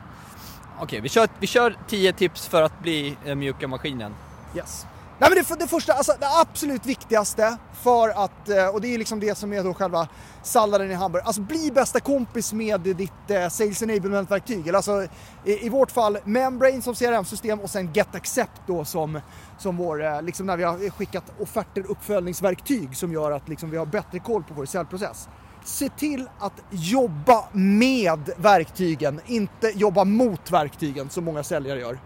Okej, 0.79 1.01
vi 1.01 1.09
kör, 1.09 1.29
vi 1.39 1.47
kör 1.47 1.75
10 1.87 2.13
tips 2.13 2.47
för 2.47 2.61
att 2.61 2.79
bli 2.79 3.17
den 3.25 3.39
mjuka 3.39 3.67
maskinen. 3.67 4.15
Yes. 4.55 4.85
Nej 5.19 5.29
men 5.29 5.43
det, 5.43 5.59
det 5.59 5.67
första, 5.67 5.93
alltså 5.93 6.13
det 6.19 6.27
absolut 6.41 6.85
viktigaste 6.85 7.57
för 7.81 8.09
att, 8.09 8.49
eh, 8.49 8.67
och 8.67 8.81
det 8.81 8.93
är 8.93 8.97
liksom 8.97 9.19
det 9.19 9.37
som 9.37 9.53
är 9.53 9.63
då 9.63 9.73
själva 9.73 10.07
salladen 10.43 10.91
i 10.91 10.93
hamburgare, 10.93 11.27
alltså 11.27 11.41
bli 11.41 11.71
bästa 11.71 11.99
kompis 11.99 12.53
med 12.53 12.81
ditt 12.81 13.11
eh, 13.29 13.49
Sales 13.49 13.81
Enablement-verktyg. 13.81 14.75
Alltså 14.75 15.07
i, 15.45 15.65
i 15.65 15.69
vårt 15.69 15.91
fall 15.91 16.17
Membrane 16.23 16.81
som 16.81 16.95
CRM-system 16.95 17.59
och 17.59 17.69
sen 17.69 17.93
getaccept 17.93 18.61
då 18.67 18.85
som, 18.85 19.19
som 19.57 19.77
vår, 19.77 20.05
eh, 20.05 20.21
liksom 20.21 20.45
när 20.45 20.57
vi 20.57 20.63
har 20.63 20.89
skickat 20.89 21.23
offerter, 21.39 21.85
uppföljningsverktyg 21.91 22.97
som 22.97 23.13
gör 23.13 23.31
att 23.31 23.49
liksom 23.49 23.69
vi 23.69 23.77
har 23.77 23.85
bättre 23.85 24.19
koll 24.19 24.43
på 24.43 24.53
vår 24.53 24.65
säljprocess. 24.65 25.29
Se 25.63 25.89
till 25.89 26.29
att 26.39 26.63
jobba 26.69 27.43
med 27.51 28.29
verktygen, 28.37 29.21
inte 29.25 29.67
jobba 29.67 30.03
mot 30.03 30.51
verktygen 30.51 31.09
som 31.09 31.23
många 31.23 31.43
säljare 31.43 31.79
gör. 31.79 31.99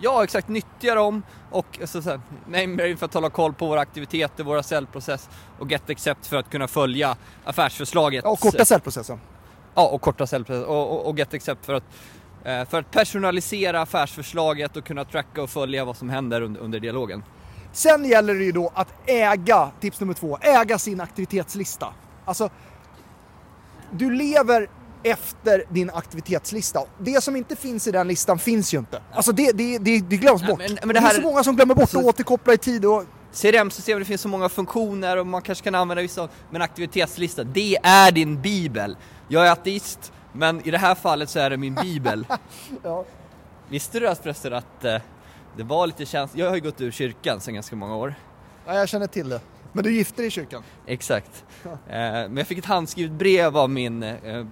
Ja, 0.00 0.24
exakt. 0.24 0.48
Nyttja 0.48 0.94
dem 0.94 1.22
och 1.50 1.78
alltså, 1.80 2.02
så 2.02 2.10
här, 2.10 2.20
Namebrain 2.46 2.96
för 2.96 3.06
att 3.06 3.14
hålla 3.14 3.30
koll 3.30 3.52
på 3.52 3.66
våra 3.66 3.80
aktiviteter, 3.80 4.44
våra 4.44 4.62
säljprocess 4.62 5.28
och 5.58 5.70
Get 5.70 5.90
Accept 5.90 6.26
för 6.26 6.36
att 6.36 6.50
kunna 6.50 6.68
följa 6.68 7.16
affärsförslaget. 7.44 8.24
Ja, 8.24 8.30
och 8.30 8.40
korta 8.40 8.64
säljprocessen. 8.64 9.20
Ja, 9.74 9.88
och 9.88 10.00
korta 10.00 10.26
säljprocess 10.26 10.66
och, 10.66 10.92
och, 10.92 11.06
och 11.06 11.18
Get 11.18 11.34
Accept 11.34 11.66
för 11.66 11.74
att, 11.74 11.84
eh, 12.44 12.64
för 12.64 12.80
att 12.80 12.90
personalisera 12.90 13.82
affärsförslaget 13.82 14.76
och 14.76 14.84
kunna 14.84 15.04
tracka 15.04 15.42
och 15.42 15.50
följa 15.50 15.84
vad 15.84 15.96
som 15.96 16.08
händer 16.10 16.40
under, 16.40 16.60
under 16.60 16.80
dialogen. 16.80 17.22
Sen 17.72 18.04
gäller 18.04 18.34
det 18.34 18.44
ju 18.44 18.52
då 18.52 18.70
att 18.74 18.88
äga, 19.06 19.70
tips 19.80 20.00
nummer 20.00 20.14
två, 20.14 20.38
äga 20.40 20.78
sin 20.78 21.00
aktivitetslista. 21.00 21.94
Alltså, 22.24 22.50
du 23.90 24.10
lever 24.10 24.68
efter 25.02 25.64
din 25.68 25.90
aktivitetslista. 25.90 26.80
Det 26.98 27.24
som 27.24 27.36
inte 27.36 27.56
finns 27.56 27.86
i 27.86 27.90
den 27.90 28.08
listan 28.08 28.38
finns 28.38 28.74
ju 28.74 28.78
inte. 28.78 29.02
Alltså 29.12 29.32
det, 29.32 29.52
det, 29.52 29.78
det, 29.78 30.00
det 30.00 30.16
glöms 30.16 30.40
Nej, 30.42 30.50
bort. 30.50 30.58
men- 30.58 30.78
men 30.80 30.88
det, 30.88 30.94
det 30.94 31.00
här 31.00 31.10
är 31.10 31.14
så 31.14 31.22
många 31.22 31.44
som 31.44 31.56
glömmer 31.56 31.74
bort 31.74 31.94
att 31.94 32.04
återkoppla 32.04 32.52
i 32.52 32.58
tid 32.58 32.84
och... 32.84 33.04
CRM-system, 33.32 33.98
det 33.98 34.04
finns 34.04 34.20
så 34.20 34.28
många 34.28 34.48
funktioner 34.48 35.16
och 35.16 35.26
man 35.26 35.42
kanske 35.42 35.64
kan 35.64 35.74
använda 35.74 36.02
vissa, 36.02 36.28
men 36.50 36.62
aktivitetslista, 36.62 37.44
det 37.44 37.76
är 37.82 38.12
din 38.12 38.42
bibel. 38.42 38.96
Jag 39.28 39.46
är 39.46 39.50
ateist, 39.52 40.12
men 40.32 40.68
i 40.68 40.70
det 40.70 40.78
här 40.78 40.94
fallet 40.94 41.30
så 41.30 41.38
är 41.38 41.50
det 41.50 41.56
min 41.56 41.74
bibel. 41.74 42.26
Ja. 42.82 43.04
Visste 43.68 44.00
du 44.00 44.08
att 44.08 44.18
förresten 44.22 44.52
att 44.54 44.84
eh, 44.84 44.96
det 45.56 45.62
var 45.62 45.86
lite 45.86 46.06
känsligt, 46.06 46.40
jag 46.40 46.48
har 46.48 46.54
ju 46.54 46.60
gått 46.62 46.80
ur 46.80 46.90
kyrkan 46.90 47.40
sedan 47.40 47.54
ganska 47.54 47.76
många 47.76 47.96
år. 47.96 48.14
ja, 48.66 48.74
jag 48.74 48.88
känner 48.88 49.06
till 49.06 49.28
det. 49.28 49.40
Men 49.72 49.84
du 49.84 49.92
gifte 49.92 50.16
dig 50.22 50.26
i 50.26 50.30
kyrkan? 50.30 50.62
Exakt. 50.86 51.44
Eh, 51.64 51.70
men 51.88 52.36
jag 52.36 52.46
fick 52.46 52.58
ett 52.58 52.64
handskrivet 52.64 53.12
brev 53.12 53.56
av 53.56 53.70
min 53.70 54.02
eh, 54.02 54.46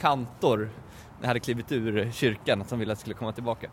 kantor 0.00 0.58
när 0.58 0.68
jag 1.20 1.28
hade 1.28 1.40
klivit 1.40 1.72
ur 1.72 2.10
kyrkan, 2.12 2.62
att 2.62 2.70
han 2.70 2.78
ville 2.78 2.92
att 2.92 2.96
jag 2.96 3.00
skulle 3.00 3.14
komma 3.14 3.32
tillbaka. 3.32 3.66
Eh, 3.66 3.70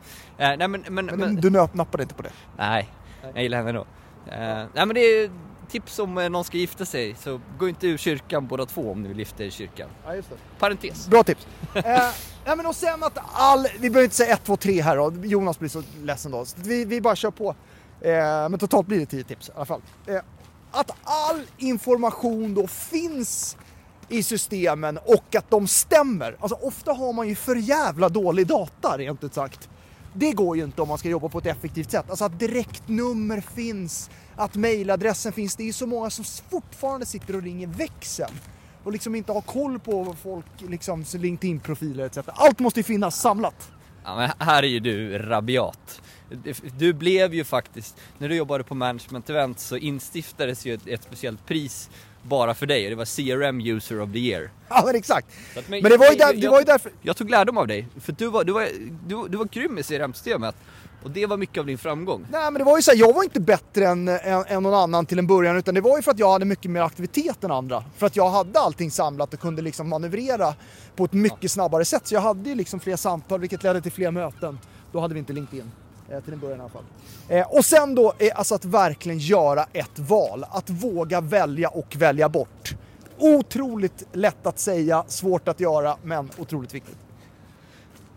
nej 0.58 0.58
men, 0.58 0.86
men, 0.90 1.06
Men, 1.06 1.20
men 1.20 1.36
du 1.36 1.50
nappade 1.50 2.04
inte 2.04 2.16
på 2.16 2.22
det? 2.22 2.32
nej, 2.58 2.90
jag 3.34 3.44
gillar 3.44 3.58
henne 3.58 3.72
då. 3.72 3.86
Eh, 4.32 4.66
nej 4.74 4.86
men 4.86 4.94
det 4.94 5.00
är 5.00 5.32
tips 5.70 6.00
om 6.00 6.18
eh, 6.18 6.30
någon 6.30 6.44
ska 6.44 6.58
gifta 6.58 6.86
sig, 6.86 7.16
så 7.16 7.42
gå 7.60 7.70
inte 7.70 7.88
ur 7.88 7.98
kyrkan 7.98 8.48
båda 8.48 8.66
två 8.66 8.92
om 8.92 9.02
ni 9.02 9.08
vill 9.08 9.20
gifta 9.20 9.44
er 9.44 9.48
i 9.48 9.52
kyrkan. 9.52 9.90
Ja, 10.06 10.16
just 10.16 10.30
det. 10.30 10.36
Parentes. 10.60 11.08
Bra 11.08 11.24
tips. 11.24 11.48
eh, 11.74 11.84
nej, 12.46 12.58
men 12.58 12.66
och 12.66 12.76
sen 12.76 13.04
att 13.04 13.18
all, 13.34 13.68
vi 13.80 13.90
behöver 13.90 14.04
inte 14.04 14.16
säga 14.16 14.34
1, 14.34 14.44
2, 14.44 14.58
3 14.58 14.82
här 14.82 14.98
då. 14.98 15.14
Jonas 15.24 15.60
blir 15.60 15.70
så 15.70 15.84
ledsen 16.02 16.32
då. 16.32 16.46
Så 16.46 16.56
vi, 16.60 16.86
vi 16.86 17.02
bara 17.02 17.16
kör 17.16 17.32
på. 17.32 17.56
Eh, 18.02 18.50
men 18.50 18.60
totalt 18.60 18.88
blir 18.88 19.00
det 19.00 19.06
10 19.06 19.24
tips 19.24 19.50
i 19.50 19.52
alla 19.56 19.66
fall. 19.66 19.82
Eh, 20.08 20.22
att 20.72 20.92
all 21.04 21.42
information 21.58 22.54
då 22.54 22.68
finns 22.68 23.58
i 24.10 24.24
systemen 24.24 24.98
och 24.98 25.36
att 25.36 25.50
de 25.50 25.68
stämmer. 25.68 26.36
Alltså 26.40 26.58
ofta 26.62 26.94
har 26.94 27.14
man 27.14 27.28
ju 27.28 27.36
för 27.36 27.56
jävla 27.56 28.10
dålig 28.10 28.48
data 28.48 28.98
rent 28.98 29.24
ut 29.24 29.34
sagt. 29.34 29.70
Det 30.14 30.32
går 30.32 30.58
ju 30.58 30.64
inte 30.64 30.82
om 30.82 30.88
man 30.88 30.98
ska 30.98 31.10
jobba 31.10 31.30
på 31.30 31.38
ett 31.38 31.46
effektivt 31.46 31.92
sätt. 31.92 32.10
Alltså 32.10 32.26
att 32.26 32.40
direktnummer 32.40 33.42
finns, 33.42 34.10
att 34.36 34.56
mejladressen 34.56 35.34
finns. 35.34 35.56
Det 35.56 35.64
är 35.64 35.68
ju 35.68 35.74
så 35.74 35.88
många 35.88 36.10
som 36.10 36.26
fortfarande 36.50 37.06
sitter 37.06 37.36
och 37.36 37.42
ringer 37.42 37.68
växeln 37.68 38.34
och 38.84 38.92
liksom 38.92 39.16
inte 39.16 39.32
har 39.32 39.42
koll 39.42 39.80
på 39.80 40.16
folk, 40.24 40.46
liksom 40.58 41.06
LinkedIn-profiler 41.14 42.06
etc. 42.06 42.18
Allt 42.26 42.60
måste 42.60 42.80
ju 42.80 42.84
finnas 42.84 43.22
samlat. 43.22 43.72
Ja, 44.04 44.16
men 44.16 44.48
här 44.48 44.64
är 44.64 44.68
ju 44.68 44.80
du 44.80 45.18
rabiat. 45.18 46.02
Du 46.78 46.94
blev 46.94 47.34
ju 47.34 47.44
faktiskt, 47.44 47.98
när 48.18 48.30
du 48.30 48.36
jobbade 48.36 48.64
på 48.64 48.76
management 48.76 49.30
event 49.30 49.60
så 49.60 49.78
instiftades 49.78 50.66
ju 50.66 50.74
ett, 50.74 50.88
ett 50.88 51.04
speciellt 51.04 51.46
pris 51.46 51.90
bara 52.24 52.54
för 52.54 52.66
dig 52.66 52.84
och 52.86 52.90
det 52.90 52.96
var 52.96 53.06
CRM 53.06 53.62
user 53.62 54.02
of 54.02 54.12
the 54.12 54.20
year. 54.20 54.50
Ja 54.70 54.84
men 54.86 54.96
exakt. 54.96 55.28
Att, 55.58 55.70
Men 55.70 55.84
det 55.84 55.98
var 55.98 56.10
ju, 56.12 56.16
där, 56.16 56.26
jag- 56.26 56.42
det 56.42 56.50
var 56.50 56.60
ju 56.60 56.66
därför... 56.66 56.92
Jag 57.02 57.18
tog 57.18 57.30
lärdom 57.30 57.58
av 57.58 57.68
dig, 57.68 57.88
för 58.02 58.12
du 58.12 58.28
var, 58.28 58.44
du 58.44 58.52
var, 58.54 58.68
du, 59.08 59.28
du 59.30 59.38
var 59.38 59.46
grym 59.46 59.78
i 59.78 59.84
CRM-systemet 59.84 60.56
och 61.04 61.12
det 61.12 61.26
var 61.26 61.38
mycket 61.38 61.58
av 61.58 61.66
din 61.66 61.78
framgång. 61.78 62.26
Nej 62.32 62.42
men 62.52 62.54
det 62.54 62.64
var 62.64 62.78
ju 62.78 62.82
så 62.82 62.92
här, 62.92 62.98
jag 62.98 63.14
var 63.14 63.24
inte 63.24 63.40
bättre 63.40 63.88
än, 63.88 64.08
än, 64.08 64.46
än 64.48 64.64
någon 64.64 64.74
annan 64.74 65.06
till 65.06 65.20
en 65.20 65.28
början 65.28 65.58
utan 65.58 65.76
det 65.76 65.82
var 65.82 65.98
ju 65.98 66.04
för 66.04 66.12
att 66.12 66.20
jag 66.20 66.32
hade 66.32 66.46
mycket 66.46 66.72
mer 66.72 66.82
aktivitet 66.82 67.44
än 67.44 67.52
andra. 67.52 67.84
För 67.98 68.06
att 68.06 68.16
jag 68.16 68.30
hade 68.30 68.60
allting 68.60 68.92
samlat 68.92 69.34
och 69.34 69.40
kunde 69.40 69.62
liksom 69.62 69.90
manövrera 69.90 70.56
på 70.96 71.06
ett 71.06 71.14
mycket 71.14 71.52
snabbare 71.52 71.86
sätt. 71.86 72.08
Så 72.08 72.14
jag 72.16 72.22
hade 72.22 72.50
ju 72.50 72.56
liksom 72.56 72.80
fler 72.80 72.96
samtal 72.96 73.40
vilket 73.40 73.64
ledde 73.64 73.82
till 73.82 73.92
fler 73.92 74.12
möten. 74.12 74.60
Då 74.92 75.00
hade 75.00 75.14
vi 75.14 75.20
inte 75.20 75.34
LinkedIn. 75.34 75.72
Eh, 76.10 76.20
till 76.24 76.34
en 76.34 76.40
början 76.40 76.58
i 76.60 76.62
alla 76.62 76.70
fall. 76.70 76.84
Eh, 77.30 77.48
och 77.48 77.66
sen 77.66 77.96
då, 77.96 78.14
är 78.20 78.32
alltså 78.32 78.56
att 78.56 78.66
verkligen 78.66 79.18
göra 79.20 79.66
ett 79.74 80.00
val. 80.00 80.46
Att 80.50 80.70
våga 80.70 81.22
välja 81.22 81.70
och 81.70 81.96
välja 81.96 82.30
bort. 82.30 82.76
Otroligt 83.20 84.08
lätt 84.12 84.46
att 84.48 84.60
säga, 84.60 85.04
svårt 85.08 85.48
att 85.48 85.60
göra, 85.60 85.98
men 86.04 86.30
otroligt 86.38 86.74
viktigt. 86.74 86.98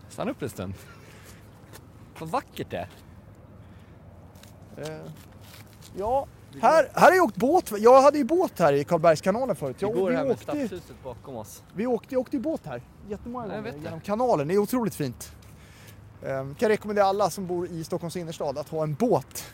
Stanna 0.09 0.31
upp 0.31 0.41
en 0.41 0.49
stund. 0.49 0.73
Vad 2.19 2.29
vackert 2.29 2.67
det 2.69 2.77
är. 2.77 2.89
Eh, 4.77 4.97
ja, 5.97 6.27
här, 6.61 6.89
här 6.93 7.09
har 7.09 7.15
jag 7.15 7.25
åkt 7.25 7.35
båt. 7.35 7.71
Jag 7.79 8.01
hade 8.01 8.17
ju 8.17 8.23
båt 8.23 8.59
här 8.59 8.73
i 8.73 8.83
Karlbergskanalen 8.83 9.55
förut. 9.55 9.75
Vi 9.79 9.85
Jag, 9.87 9.95
går 9.95 10.09
vi, 10.09 10.15
här 10.15 10.23
med 10.23 10.31
åkte, 10.31 10.57
ju- 10.57 10.67
stadshuset 10.67 11.03
bakom 11.03 11.35
oss. 11.35 11.63
vi 11.75 11.87
åkte, 11.87 12.15
jag 12.15 12.21
åkte 12.21 12.35
ju 12.35 12.41
båt 12.41 12.61
här 12.65 12.81
jättemånga 13.09 13.47
gånger 13.47 13.73
genom 13.83 13.99
kanalen. 14.01 14.47
Det 14.47 14.53
är 14.53 14.57
otroligt 14.57 14.95
fint. 14.95 15.31
Um, 16.23 16.55
kan 16.55 16.69
rekommendera 16.69 17.05
alla 17.05 17.29
som 17.29 17.47
bor 17.47 17.67
i 17.67 17.83
Stockholms 17.83 18.15
innerstad 18.15 18.57
att 18.57 18.69
ha 18.69 18.83
en 18.83 18.93
båt. 18.93 19.45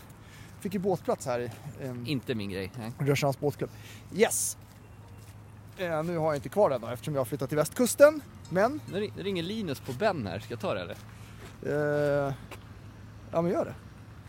Fick 0.60 0.74
ju 0.74 0.80
båtplats 0.80 1.26
här 1.26 1.52
um, 1.84 2.06
Inte 2.08 2.36
min 2.36 2.50
grej. 2.50 2.72
Rörstrands 3.00 3.40
båtklubb. 3.40 3.70
Yes! 4.16 4.58
Eh, 5.78 6.04
nu 6.04 6.18
har 6.18 6.26
jag 6.26 6.36
inte 6.36 6.50
kvar 6.50 6.70
den 6.70 6.82
då 6.82 6.88
eftersom 6.88 7.14
jag 7.14 7.22
har 7.22 7.26
flyttat 7.26 7.50
till 7.50 7.58
västkusten. 7.58 8.22
Men, 8.50 8.82
Nu 8.92 9.00
ring- 9.00 9.14
nu 9.18 9.24
ringer 9.24 9.44
Linus 9.44 9.80
på 9.80 9.92
Ben 9.94 10.28
här. 10.28 10.40
Ska 10.40 10.54
jag 10.54 10.60
ta 10.60 10.74
det 10.74 10.82
eller? 10.82 10.98
ja 13.32 13.42
men 13.42 13.52
gör 13.52 13.66
det. 13.66 13.74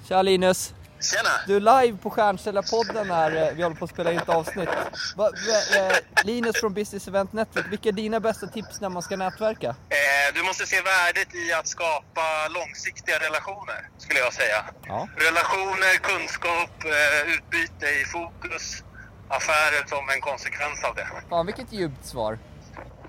Tja 0.08 0.22
Linus! 0.22 0.74
Tjena! 1.10 1.28
Du 1.46 1.56
är 1.56 1.82
live 1.82 1.98
på 1.98 2.10
Stjärnställarpodden 2.10 3.10
här. 3.10 3.36
eh, 3.36 3.54
Vi 3.54 3.62
håller 3.62 3.76
på 3.76 3.84
att 3.84 3.90
spela 3.90 4.12
in 4.12 4.18
ett 4.18 4.28
avsnitt. 4.28 4.68
Va, 5.16 5.30
va, 5.48 5.78
eh, 5.78 5.96
Linus 6.24 6.60
från 6.60 6.74
Business 6.74 7.08
Event 7.08 7.32
Network. 7.32 7.66
Vilka 7.72 7.88
är 7.88 7.92
dina 7.92 8.20
bästa 8.20 8.46
tips 8.46 8.80
när 8.80 8.88
man 8.88 9.02
ska 9.02 9.16
nätverka? 9.16 9.68
Eh, 9.68 10.34
du 10.34 10.42
måste 10.42 10.66
se 10.66 10.80
värdet 10.80 11.34
i 11.34 11.52
att 11.52 11.66
skapa 11.68 12.48
långsiktiga 12.48 13.18
relationer, 13.18 13.88
skulle 13.98 14.18
jag 14.20 14.32
säga. 14.32 14.64
Ja. 14.86 15.08
Relationer, 15.16 15.94
kunskap, 16.02 16.84
eh, 16.84 17.32
utbyte 17.34 17.86
i 17.86 18.04
fokus, 18.04 18.82
affärer 19.28 19.86
som 19.86 20.08
en 20.10 20.20
konsekvens 20.20 20.84
av 20.84 20.94
det. 20.94 21.08
Fan 21.30 21.46
vilket 21.46 21.72
djupt 21.72 22.06
svar. 22.06 22.38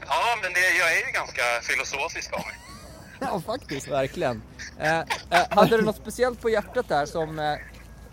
Ja, 0.08 0.38
men 0.42 0.54
det, 0.54 0.60
jag 0.80 0.94
är 0.94 1.06
ju 1.08 1.12
ganska 1.12 1.42
filosofisk 1.62 2.34
av 2.34 2.40
mig. 2.40 2.56
Ja 3.20 3.42
faktiskt. 3.46 3.88
Verkligen. 3.88 4.42
Eh, 4.80 5.00
eh, 5.00 5.06
hade 5.50 5.78
du 5.78 5.84
något 5.84 5.96
speciellt 5.96 6.42
på 6.42 6.50
hjärtat 6.50 6.88
där 6.88 7.06
som 7.06 7.40
eh, 7.40 7.56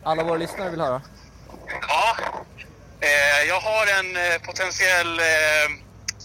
alla 0.03 0.25
våra 0.25 0.37
lyssnare 0.37 0.71
vill 0.71 0.81
höra? 0.81 1.03
Ja, 1.89 2.17
eh, 3.01 3.49
jag 3.49 3.61
har 3.61 3.87
en 4.01 4.17
eh, 4.17 4.41
potentiell 4.47 5.19
eh, 5.19 5.25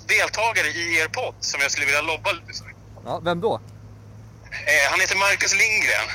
deltagare 0.07 0.67
i 0.67 0.99
er 0.99 1.07
podd 1.07 1.35
som 1.39 1.61
jag 1.61 1.71
skulle 1.71 1.85
vilja 1.85 2.01
lobba 2.01 2.31
lite 2.31 2.53
för. 2.63 2.73
Ja, 3.05 3.19
vem 3.19 3.41
då? 3.41 3.55
Eh, 4.51 4.91
han 4.91 4.99
heter 4.99 5.15
Marcus 5.15 5.53
Lindgren. 5.53 6.07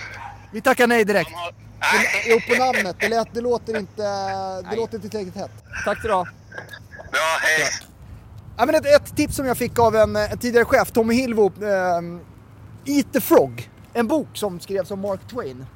Vi 0.53 0.61
tackar 0.61 0.87
nej 0.87 1.05
direkt. 1.05 1.31
Han 1.31 1.43
har... 1.43 1.55
Nej, 1.95 2.25
Jo, 2.27 2.41
på 2.49 2.65
namnet. 2.65 2.97
Det, 3.01 3.09
lät, 3.09 3.35
det 3.35 3.41
låter 3.41 3.79
inte, 3.79 4.03
det 4.03 4.63
Nej. 4.63 4.77
låter 4.77 4.97
inte 4.97 5.09
tillräckligt 5.09 5.37
hett. 5.37 5.51
Tack 5.85 6.03
så 6.03 6.09
du 6.09 6.15
ha. 6.15 6.25
bra, 7.11 7.39
hej! 7.41 7.69
Ja, 8.59 8.67
men 8.67 8.75
ett, 8.75 8.87
ett 8.87 9.17
tips 9.17 9.37
som 9.37 9.47
jag 9.47 9.59
fick 9.59 9.79
av 9.79 9.97
en, 9.97 10.17
en 10.17 10.39
tidigare 10.39 10.65
chef, 10.65 10.91
Tommy 10.91 11.15
Hillvo, 11.15 11.53
ehm, 11.65 12.21
Eat 12.87 13.13
the 13.13 13.21
Frog. 13.21 13.71
En 13.95 14.07
bok 14.09 14.29
som 14.35 14.61
skrevs 14.61 14.91
av 14.91 14.99
Mark 14.99 15.21
Twain. 15.31 15.67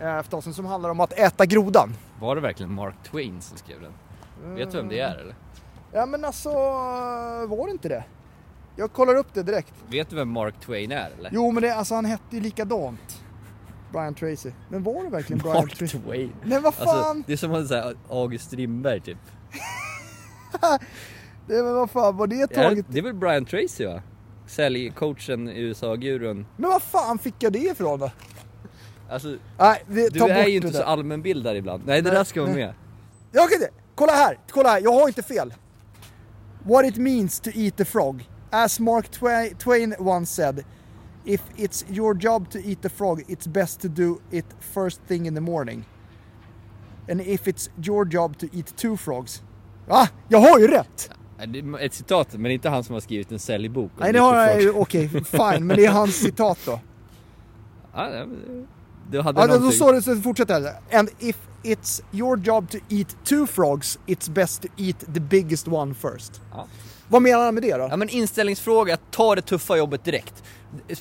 Eh, 0.00 0.22
tag 0.22 0.42
sedan, 0.44 0.54
som 0.54 0.64
handlar 0.66 0.90
om 0.90 1.00
att 1.00 1.12
äta 1.12 1.46
grodan. 1.46 1.94
Var 2.20 2.34
det 2.34 2.40
verkligen 2.40 2.74
Mark 2.74 2.94
Twain 3.10 3.40
som 3.40 3.56
skrev 3.58 3.76
den? 3.80 3.92
Vet 4.54 4.70
du 4.70 4.76
vem 4.76 4.88
det 4.88 5.00
är 5.00 5.16
eller? 5.16 5.34
Ja 5.92 6.06
men 6.06 6.24
alltså, 6.24 6.50
var 7.48 7.66
det 7.66 7.70
inte 7.72 7.88
det? 7.88 8.04
Jag 8.76 8.92
kollar 8.92 9.14
upp 9.14 9.34
det 9.34 9.42
direkt. 9.42 9.74
Vet 9.88 10.10
du 10.10 10.16
vem 10.16 10.28
Mark 10.28 10.60
Twain 10.60 10.92
är 10.92 11.10
eller? 11.18 11.30
Jo 11.32 11.50
men 11.52 11.62
det, 11.62 11.74
alltså, 11.74 11.94
han 11.94 12.04
hette 12.04 12.36
ju 12.36 12.40
likadant. 12.40 13.22
Brian 13.92 14.14
Tracy. 14.14 14.50
Men 14.68 14.82
var 14.82 15.04
det 15.04 15.10
verkligen 15.10 15.38
Brian 15.38 15.56
Mark 15.56 15.74
Tracy? 15.78 15.98
Twain. 15.98 16.32
Nej 16.44 16.60
vad 16.60 16.74
fan! 16.74 16.88
Alltså, 16.88 17.22
det 17.26 17.32
är 17.32 17.36
som 17.36 17.54
att 17.54 17.68
säga 17.68 17.92
August 18.10 18.44
Strindberg 18.44 19.00
typ. 19.00 19.18
Nej 21.46 21.62
men 21.62 21.74
vad 21.74 21.90
fan, 21.90 22.16
var 22.16 22.26
det 22.26 22.36
Ja, 22.36 22.46
taget? 22.46 22.86
det 22.88 22.98
är 22.98 23.02
väl 23.02 23.14
Brian 23.14 23.44
Tracy 23.44 23.86
va? 23.86 24.02
Säljcoachen, 24.46 25.48
USA-gurun. 25.48 26.46
Men 26.56 26.70
vad 26.70 26.82
fan 26.82 27.18
fick 27.18 27.34
jag 27.38 27.52
det 27.52 27.58
ifrån 27.58 27.98
då? 27.98 28.10
Alltså, 29.10 29.36
Nej, 29.58 29.82
vi, 29.86 30.08
du 30.08 30.24
är 30.24 30.46
ju 30.46 30.60
det 30.60 30.66
inte 30.66 30.78
så 30.78 30.84
allmänbildad 30.84 31.56
ibland. 31.56 31.82
Nej, 31.86 32.02
det 32.02 32.08
Nej, 32.08 32.18
där 32.18 32.24
ska 32.24 32.40
vara 32.42 32.52
nej. 32.52 32.64
med. 32.66 32.74
Ja, 33.32 33.44
okej, 33.44 33.58
det- 33.58 33.70
kolla 33.94 34.12
här, 34.12 34.38
kolla 34.50 34.68
här, 34.68 34.80
jag 34.80 34.92
har 34.92 35.08
inte 35.08 35.22
fel. 35.22 35.54
What 36.64 36.84
it 36.86 36.96
means 36.96 37.40
to 37.40 37.50
eat 37.54 37.76
the 37.76 37.84
frog. 37.84 38.28
As 38.50 38.80
Mark 38.80 39.10
Twa- 39.10 39.54
Twain 39.58 39.94
once 39.98 40.32
said, 40.42 40.64
if 41.24 41.40
it's 41.56 41.84
your 41.88 42.14
job 42.24 42.50
to 42.50 42.58
eat 42.58 42.82
the 42.82 42.88
frog, 42.88 43.22
it's 43.28 43.48
best 43.48 43.80
to 43.80 43.88
do 43.88 44.18
it 44.30 44.46
first 44.60 45.00
thing 45.08 45.26
in 45.26 45.34
the 45.34 45.40
morning. 45.40 45.84
And 47.10 47.20
if 47.20 47.46
it's 47.46 47.70
your 47.88 48.04
job 48.14 48.38
to 48.38 48.46
eat 48.52 48.76
two 48.76 48.96
frogs. 48.96 49.42
Va? 49.86 50.08
Jag 50.28 50.38
har 50.38 50.58
ju 50.58 50.68
rätt! 50.68 51.10
Det 51.46 51.84
ett 51.84 51.94
citat, 51.94 52.32
men 52.32 52.42
det 52.42 52.48
är 52.50 52.52
inte 52.54 52.68
han 52.68 52.84
som 52.84 52.92
har 52.92 53.00
skrivit 53.00 53.32
en 53.32 53.38
säljbok. 53.38 53.92
Nej, 53.98 54.12
det 54.12 54.18
har 54.18 54.36
jag 54.36 54.76
okej, 54.76 55.08
fine, 55.08 55.66
men 55.66 55.76
det 55.76 55.84
är 55.84 55.90
hans 55.90 56.14
citat 56.16 56.58
då. 56.66 56.80
Ja, 57.94 58.08
men 58.10 58.66
du 59.10 59.20
hade 59.20 59.40
Ja, 59.40 59.46
då 59.46 59.52
någonting. 59.54 59.76
står 59.76 59.92
det, 59.92 60.02
så 60.02 60.16
fortsätter 60.16 60.60
här. 60.60 60.98
And 60.98 61.08
if 61.18 61.36
it's 61.62 62.02
your 62.12 62.38
job 62.38 62.70
to 62.70 62.78
eat 62.88 63.16
two 63.24 63.46
frogs, 63.46 63.98
it's 64.06 64.30
best 64.30 64.62
to 64.62 64.68
eat 64.76 65.00
the 65.14 65.20
biggest 65.20 65.68
one 65.68 65.94
first. 65.94 66.40
Ja. 66.52 66.66
Vad 67.08 67.22
menar 67.22 67.44
han 67.44 67.54
med 67.54 67.62
det 67.62 67.76
då? 67.76 67.86
Ja 67.90 67.96
men 67.96 68.08
inställningsfråga, 68.08 68.96
ta 69.10 69.34
det 69.34 69.42
tuffa 69.42 69.76
jobbet 69.76 70.04
direkt. 70.04 70.42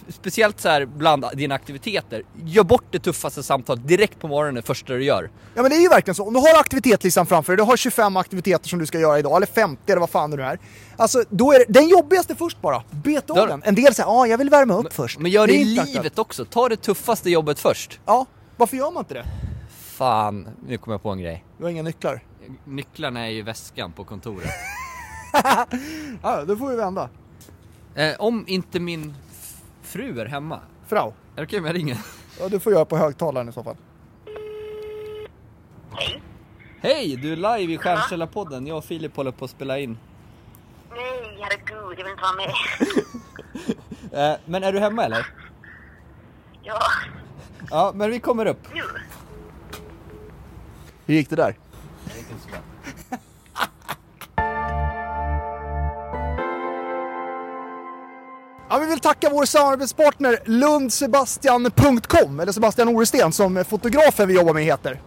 Speciellt 0.10 0.60
så 0.60 0.70
här 0.70 0.86
bland 0.86 1.26
dina 1.34 1.56
aktiviteter. 1.56 2.24
Gör 2.46 2.64
bort 2.64 2.84
det 2.92 3.00
tuffaste 3.00 3.44
samtalet 3.44 3.88
direkt 3.88 4.20
på 4.20 4.28
morgonen, 4.28 4.56
det 4.56 4.62
första 4.62 4.94
du 4.94 5.04
gör. 5.04 5.30
Ja 5.56 5.62
men 5.62 5.72
det 5.72 5.78
är 5.78 5.82
ju 5.82 5.90
verkligen 5.90 6.16
så. 6.16 6.28
Om 6.28 6.34
du 6.34 6.40
har 6.40 6.60
aktivitetslistan 6.60 7.26
framför 7.26 7.54
dig, 7.54 7.58
du 7.58 7.64
har 7.64 7.78
25 7.78 8.18
aktiviteter 8.18 8.70
som 8.70 8.80
du 8.80 8.86
ska 8.86 9.00
göra 9.00 9.20
idag, 9.20 9.36
eller 9.38 9.48
50 9.48 9.92
eller 9.92 10.00
vad 10.00 10.10
fan 10.10 10.32
det 10.32 10.38
nu 10.38 10.44
är. 10.44 10.60
Alltså, 10.98 11.24
då 11.30 11.54
är 11.54 11.60
det 11.60 11.66
den 11.68 11.88
jobbigaste 11.88 12.36
först 12.36 12.62
bara. 12.62 12.84
Bet 12.92 13.30
av 13.30 13.48
den. 13.48 13.64
En 13.64 13.76
del 13.76 13.94
säger 13.96 14.10
ja 14.10 14.28
jag 14.28 14.38
vill 14.38 14.50
värma 14.50 14.74
upp 14.74 14.94
först. 14.94 15.20
Men 15.20 15.32
gör 15.32 15.48
det, 15.48 15.54
är 15.54 15.60
i 15.62 15.66
livet 15.66 16.20
också, 16.20 16.46
ta 16.46 16.70
det 16.70 16.76
tuffaste 16.78 17.30
jobbet 17.30 17.60
först. 17.60 18.00
Ja, 18.06 18.26
varför 18.58 18.78
gör 18.78 18.92
man 18.92 19.02
inte 19.02 19.14
det? 19.14 19.26
Fan, 19.80 20.48
nu 20.68 20.78
kom 20.78 20.92
jag 20.92 21.04
på 21.04 21.10
en 21.10 21.20
grej. 21.20 21.46
Du 21.58 21.64
har 21.64 21.72
inga 21.72 21.84
nycklar. 21.84 22.22
Nycklarna 22.66 23.28
är 23.28 23.32
i 23.32 23.42
väskan 23.42 23.92
på 23.92 24.04
kontoret. 24.04 24.50
Ja, 26.24 26.44
då 26.48 26.56
får 26.58 26.70
vi 26.70 26.76
vända. 26.76 27.10
eh, 27.96 28.14
om 28.20 28.44
inte 28.48 28.80
min 28.80 29.14
fru 29.98 30.20
är 30.22 30.26
hemma, 30.26 30.60
Frau. 30.88 31.08
är 31.08 31.14
det 31.36 31.44
okej 31.44 31.60
om 31.60 31.66
jag 31.66 31.76
ringer? 31.76 31.98
Ja, 32.40 32.50
du 32.50 32.60
får 32.60 32.74
göra 32.74 32.86
på 32.86 32.98
högtalaren 32.98 33.50
i 33.50 33.52
så 33.52 33.64
fall. 33.64 33.76
Hej, 36.82 37.16
du 37.16 37.32
är 37.34 37.36
live 37.58 37.74
i 37.74 37.78
Stjärnställarpodden. 37.78 38.68
Jag 38.68 38.78
och 38.78 38.86
Filip 38.86 39.16
håller 39.16 39.32
på 39.32 39.46
att 39.46 39.52
spela 39.52 39.80
in. 39.80 39.98
Nej, 40.92 41.38
herregud, 41.42 42.00
jag 42.00 42.04
vill 42.04 42.12
inte 42.12 42.22
vara 42.22 42.36
med. 42.36 42.52
Eh, 44.12 44.36
men 44.46 44.64
är 44.64 44.74
du 44.74 44.80
hemma 44.80 45.04
eller? 45.06 45.28
Ja, 46.64 46.80
Ja, 47.70 47.92
men 47.96 48.12
vi 48.12 48.20
kommer 48.20 48.46
upp. 48.46 48.60
nu. 48.74 48.82
Hur 51.06 51.14
gick 51.16 51.30
det 51.30 51.36
där? 51.36 51.56
Ja, 58.70 58.78
vi 58.78 58.86
vill 58.86 59.00
tacka 59.00 59.30
vår 59.30 59.46
samarbetspartner 59.46 60.40
lundsebastian.com, 60.46 62.40
eller 62.40 62.52
Sebastian 62.52 62.88
Oresten 62.88 63.32
som 63.32 63.66
fotografen 63.70 64.28
vi 64.28 64.34
jobbar 64.34 64.54
med 64.54 64.64
heter. 64.64 65.00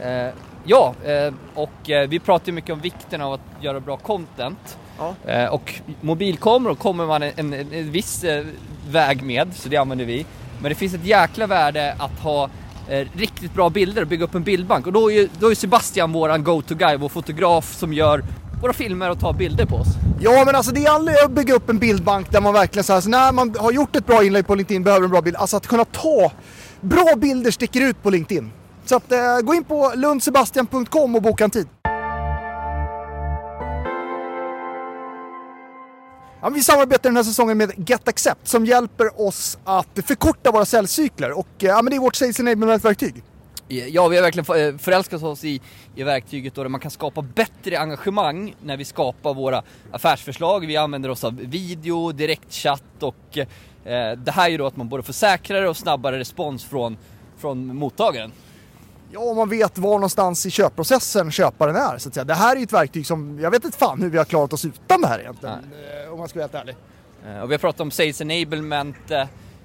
Eh, 0.00 0.34
ja, 0.64 0.94
eh, 1.04 1.34
och 1.54 1.90
eh, 1.90 2.08
vi 2.08 2.18
pratar 2.18 2.46
ju 2.46 2.52
mycket 2.52 2.70
om 2.70 2.80
vikten 2.80 3.20
av 3.20 3.32
att 3.32 3.40
göra 3.60 3.80
bra 3.80 3.96
content. 3.96 4.78
Ja. 4.98 5.14
Eh, 5.32 5.44
och 5.44 5.74
mobilkameror 6.00 6.74
kommer 6.74 7.06
man 7.06 7.22
en, 7.22 7.32
en, 7.36 7.52
en 7.54 7.90
viss 7.90 8.24
eh, 8.24 8.44
väg 8.90 9.22
med, 9.22 9.54
så 9.54 9.68
det 9.68 9.76
använder 9.76 10.04
vi. 10.04 10.26
Men 10.60 10.68
det 10.68 10.74
finns 10.74 10.94
ett 10.94 11.04
jäkla 11.04 11.46
värde 11.46 11.96
att 11.98 12.20
ha 12.20 12.48
eh, 12.88 13.06
riktigt 13.12 13.54
bra 13.54 13.70
bilder 13.70 14.02
och 14.02 14.08
bygga 14.08 14.24
upp 14.24 14.34
en 14.34 14.42
bildbank. 14.42 14.86
Och 14.86 14.92
då 14.92 15.12
är 15.12 15.28
då 15.38 15.50
är 15.50 15.54
Sebastian 15.54 16.12
våran 16.12 16.44
go-to-guy, 16.44 16.96
vår 16.96 17.08
fotograf 17.08 17.74
som 17.74 17.92
gör 17.92 18.24
våra 18.62 18.72
filmer 18.72 19.10
och 19.10 19.20
tar 19.20 19.32
bilder 19.32 19.64
på 19.64 19.76
oss. 19.76 20.07
Ja 20.20 20.44
men 20.44 20.54
alltså 20.54 20.72
det 20.72 20.84
är 20.84 20.90
aldrig 20.90 21.16
att 21.24 21.30
bygga 21.30 21.54
upp 21.54 21.70
en 21.70 21.78
bildbank 21.78 22.32
där 22.32 22.40
man 22.40 22.54
verkligen 22.54 22.84
så 22.84 22.92
här, 22.92 23.00
så 23.00 23.08
när 23.08 23.32
man 23.32 23.54
har 23.58 23.72
gjort 23.72 23.96
ett 23.96 24.06
bra 24.06 24.24
inlägg 24.24 24.46
på 24.46 24.54
LinkedIn 24.54 24.84
behöver 24.84 25.04
en 25.04 25.10
bra 25.10 25.20
bild. 25.20 25.36
Alltså 25.36 25.56
att 25.56 25.66
kunna 25.66 25.84
ta 25.84 26.32
bra 26.80 27.14
bilder 27.16 27.50
sticker 27.50 27.80
ut 27.80 28.02
på 28.02 28.10
LinkedIn. 28.10 28.50
Så 28.84 28.96
att 28.96 29.12
eh, 29.12 29.40
gå 29.42 29.54
in 29.54 29.64
på 29.64 29.92
lundsebastian.com 29.96 31.16
och 31.16 31.22
boka 31.22 31.44
en 31.44 31.50
tid. 31.50 31.68
Ja, 36.42 36.48
vi 36.54 36.62
samarbetar 36.62 37.02
den 37.02 37.16
här 37.16 37.22
säsongen 37.22 37.58
med 37.58 37.88
GetAccept 37.88 38.48
som 38.48 38.66
hjälper 38.66 39.20
oss 39.20 39.58
att 39.64 39.98
förkorta 40.06 40.50
våra 40.50 40.64
säljcykler 40.64 41.38
och 41.38 41.48
eh, 41.58 41.68
ja, 41.68 41.82
men 41.82 41.90
det 41.90 41.96
är 41.96 42.00
vårt 42.00 42.16
Sales 42.16 42.40
Enablement-verktyg. 42.40 43.22
Ja, 43.68 44.08
vi 44.08 44.16
har 44.16 44.22
verkligen 44.22 44.68
eh, 44.74 44.78
förälskat 44.78 45.22
oss 45.22 45.44
i, 45.44 45.60
i 45.94 46.02
verktyget 46.02 46.54
då 46.54 46.62
där 46.62 46.68
man 46.68 46.80
kan 46.80 46.90
skapa 46.90 47.22
bättre 47.22 47.78
engagemang 47.78 48.54
när 48.62 48.76
vi 48.76 48.84
skapar 48.84 49.34
våra 49.34 49.62
affärsförslag. 49.92 50.66
Vi 50.66 50.76
använder 50.76 51.08
oss 51.08 51.24
av 51.24 51.36
video, 51.36 52.12
direktchatt 52.12 53.02
och 53.02 53.38
eh, 53.38 54.18
det 54.18 54.30
här 54.30 54.48
gör 54.48 54.58
då 54.58 54.66
att 54.66 54.76
man 54.76 54.88
både 54.88 55.02
får 55.02 55.12
säkrare 55.12 55.68
och 55.68 55.76
snabbare 55.76 56.18
respons 56.18 56.64
från, 56.64 56.96
från 57.38 57.76
mottagaren. 57.76 58.32
Ja, 59.12 59.20
om 59.20 59.36
man 59.36 59.48
vet 59.48 59.78
var 59.78 59.90
någonstans 59.90 60.46
i 60.46 60.50
köpprocessen 60.50 61.30
köparen 61.30 61.76
är 61.76 61.98
så 61.98 62.08
att 62.08 62.14
säga. 62.14 62.24
Det 62.24 62.34
här 62.34 62.56
är 62.56 62.62
ett 62.62 62.72
verktyg 62.72 63.06
som, 63.06 63.38
jag 63.40 63.50
vet 63.50 63.64
inte 63.64 63.78
fan 63.78 64.02
hur 64.02 64.10
vi 64.10 64.18
har 64.18 64.24
klarat 64.24 64.52
oss 64.52 64.64
utan 64.64 65.00
det 65.00 65.08
här 65.08 65.20
egentligen. 65.20 65.54
eh, 66.04 66.12
Om 66.12 66.18
man 66.18 66.28
ska 66.28 66.38
vara 66.38 66.48
helt 66.52 66.54
ärlig. 66.68 66.76
Eh, 67.26 67.42
Och 67.42 67.50
vi 67.50 67.54
har 67.54 67.58
pratat 67.58 67.80
om 67.80 67.90
sales 67.90 68.20
enablement 68.20 68.96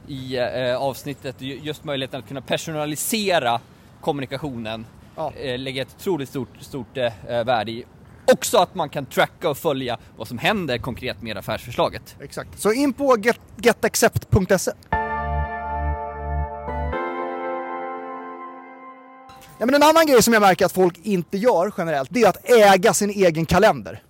i 0.08 0.40
avsnittet, 0.80 1.36
Ju- 1.40 1.60
just 1.64 1.84
möjligheten 1.84 2.20
att 2.20 2.28
kunna 2.28 2.42
personalisera 2.42 3.60
kommunikationen. 4.04 4.86
Ja. 5.16 5.34
Eh, 5.36 5.60
lägger 5.60 5.82
ett 5.82 5.96
otroligt 6.00 6.30
stort, 6.30 6.48
stort 6.60 6.98
eh, 6.98 7.12
värde 7.28 7.72
i. 7.72 7.86
Också 8.34 8.58
att 8.58 8.76
man 8.76 8.90
kan 8.90 9.06
tracka 9.06 9.50
och 9.50 9.58
följa 9.58 9.98
vad 10.18 10.28
som 10.28 10.38
händer 10.38 10.78
konkret 10.78 11.22
med 11.22 11.38
affärsförslaget. 11.38 12.16
Exakt. 12.22 12.60
Så 12.60 12.74
in 12.74 12.94
på 12.94 13.18
get, 13.18 13.40
getaccept.se. 13.58 14.72
Ja, 19.60 19.66
men 19.66 19.76
en 19.76 19.84
annan 19.84 20.06
grej 20.06 20.24
som 20.24 20.34
jag 20.34 20.42
märker 20.42 20.66
att 20.66 20.72
folk 20.72 21.00
inte 21.04 21.38
gör 21.38 21.74
generellt, 21.78 22.10
det 22.14 22.22
är 22.22 22.30
att 22.30 22.50
äga 22.50 22.94
sin 22.94 23.10
egen 23.10 23.46
kalender. 23.46 24.04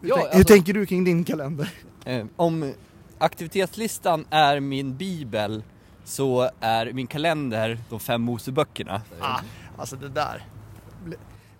Hur, 0.00 0.08
Ja, 0.08 0.16
tänk- 0.16 0.26
hur 0.32 0.38
alltså- 0.38 0.54
tänker 0.54 0.72
du 0.72 0.86
kring 0.86 1.04
din 1.04 1.24
kalender? 1.24 1.70
Eh, 2.04 2.24
om 2.36 2.72
aktivitetslistan 3.18 4.24
är 4.30 4.60
min 4.60 4.96
bibel 4.96 5.62
så 6.08 6.50
är 6.60 6.92
min 6.92 7.06
kalender 7.06 7.78
de 7.90 8.00
fem 8.00 8.22
Moseböckerna. 8.22 9.02
Ah, 9.20 9.40
alltså 9.76 9.96
det 9.96 10.08
där. 10.08 10.44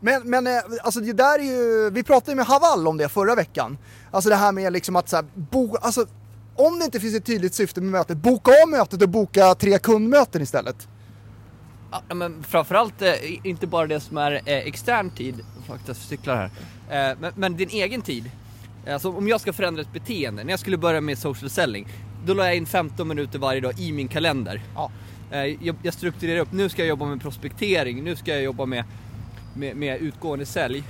Men, 0.01 0.31
men 0.31 0.47
eh, 0.47 0.53
alltså 0.83 1.01
det 1.01 1.13
där 1.13 1.39
är 1.39 1.43
ju, 1.43 1.91
vi 1.91 2.03
pratade 2.03 2.33
ju 2.33 2.37
med 2.37 2.47
Haval 2.47 2.89
om 2.89 2.97
det 2.97 3.09
förra 3.09 3.35
veckan. 3.35 3.79
Alltså 4.11 4.31
det 4.31 4.37
här 4.37 4.53
med 4.53 4.73
liksom 4.73 4.97
att 4.97 5.09
så 5.09 5.17
här, 5.17 5.25
bo, 5.35 5.77
alltså 5.77 6.07
om 6.57 6.79
det 6.79 6.85
inte 6.85 7.01
finns 7.01 7.15
ett 7.15 7.27
tydligt 7.27 7.55
syfte 7.55 7.81
med 7.81 7.91
mötet, 7.91 8.17
boka 8.17 8.51
av 8.63 8.69
mötet 8.69 9.03
och 9.03 9.09
boka 9.09 9.55
tre 9.55 9.79
kundmöten 9.79 10.43
istället. 10.43 10.89
Ja, 11.91 12.15
men 12.15 12.43
framförallt 12.43 13.03
eh, 13.03 13.47
inte 13.47 13.67
bara 13.67 13.87
det 13.87 14.01
som 14.01 14.19
är 14.19 14.33
eh, 14.33 14.41
extern 14.47 15.11
tid, 15.11 15.45
faktiskt 15.67 16.09
cyklar 16.09 16.37
här, 16.89 17.11
eh, 17.11 17.17
men, 17.21 17.33
men 17.37 17.57
din 17.57 17.69
egen 17.69 18.03
tid. 18.03 18.31
Alltså 18.89 19.13
om 19.13 19.29
jag 19.29 19.41
ska 19.41 19.53
förändra 19.53 19.83
ett 19.83 19.93
beteende, 19.93 20.45
när 20.45 20.53
jag 20.53 20.61
skulle 20.61 20.77
börja 20.77 21.01
med 21.01 21.19
social 21.19 21.51
selling, 21.51 21.89
då 22.29 22.35
la 22.35 22.47
jag 22.47 22.57
in 22.57 22.67
15 22.67 23.09
minuter 23.09 23.39
varje 23.39 23.61
dag 23.61 23.79
i 23.79 23.93
min 23.93 24.09
kalender. 24.09 24.61
Ja. 24.75 24.91
Eh, 25.31 25.45
jag, 25.45 25.77
jag 25.83 25.95
strukturerar 25.95 26.41
upp, 26.41 26.53
nu 26.53 26.69
ska 26.69 26.83
jag 26.83 26.89
jobba 26.89 27.07
med 27.07 27.23
prospektering, 27.23 28.05
nu 28.05 28.17
ska 28.17 28.31
jag 28.31 28.43
jobba 28.43 28.67
med, 28.67 28.85
med, 29.55 29.77
med 29.77 30.01
utgående 30.01 30.47
sälj. 30.47 30.83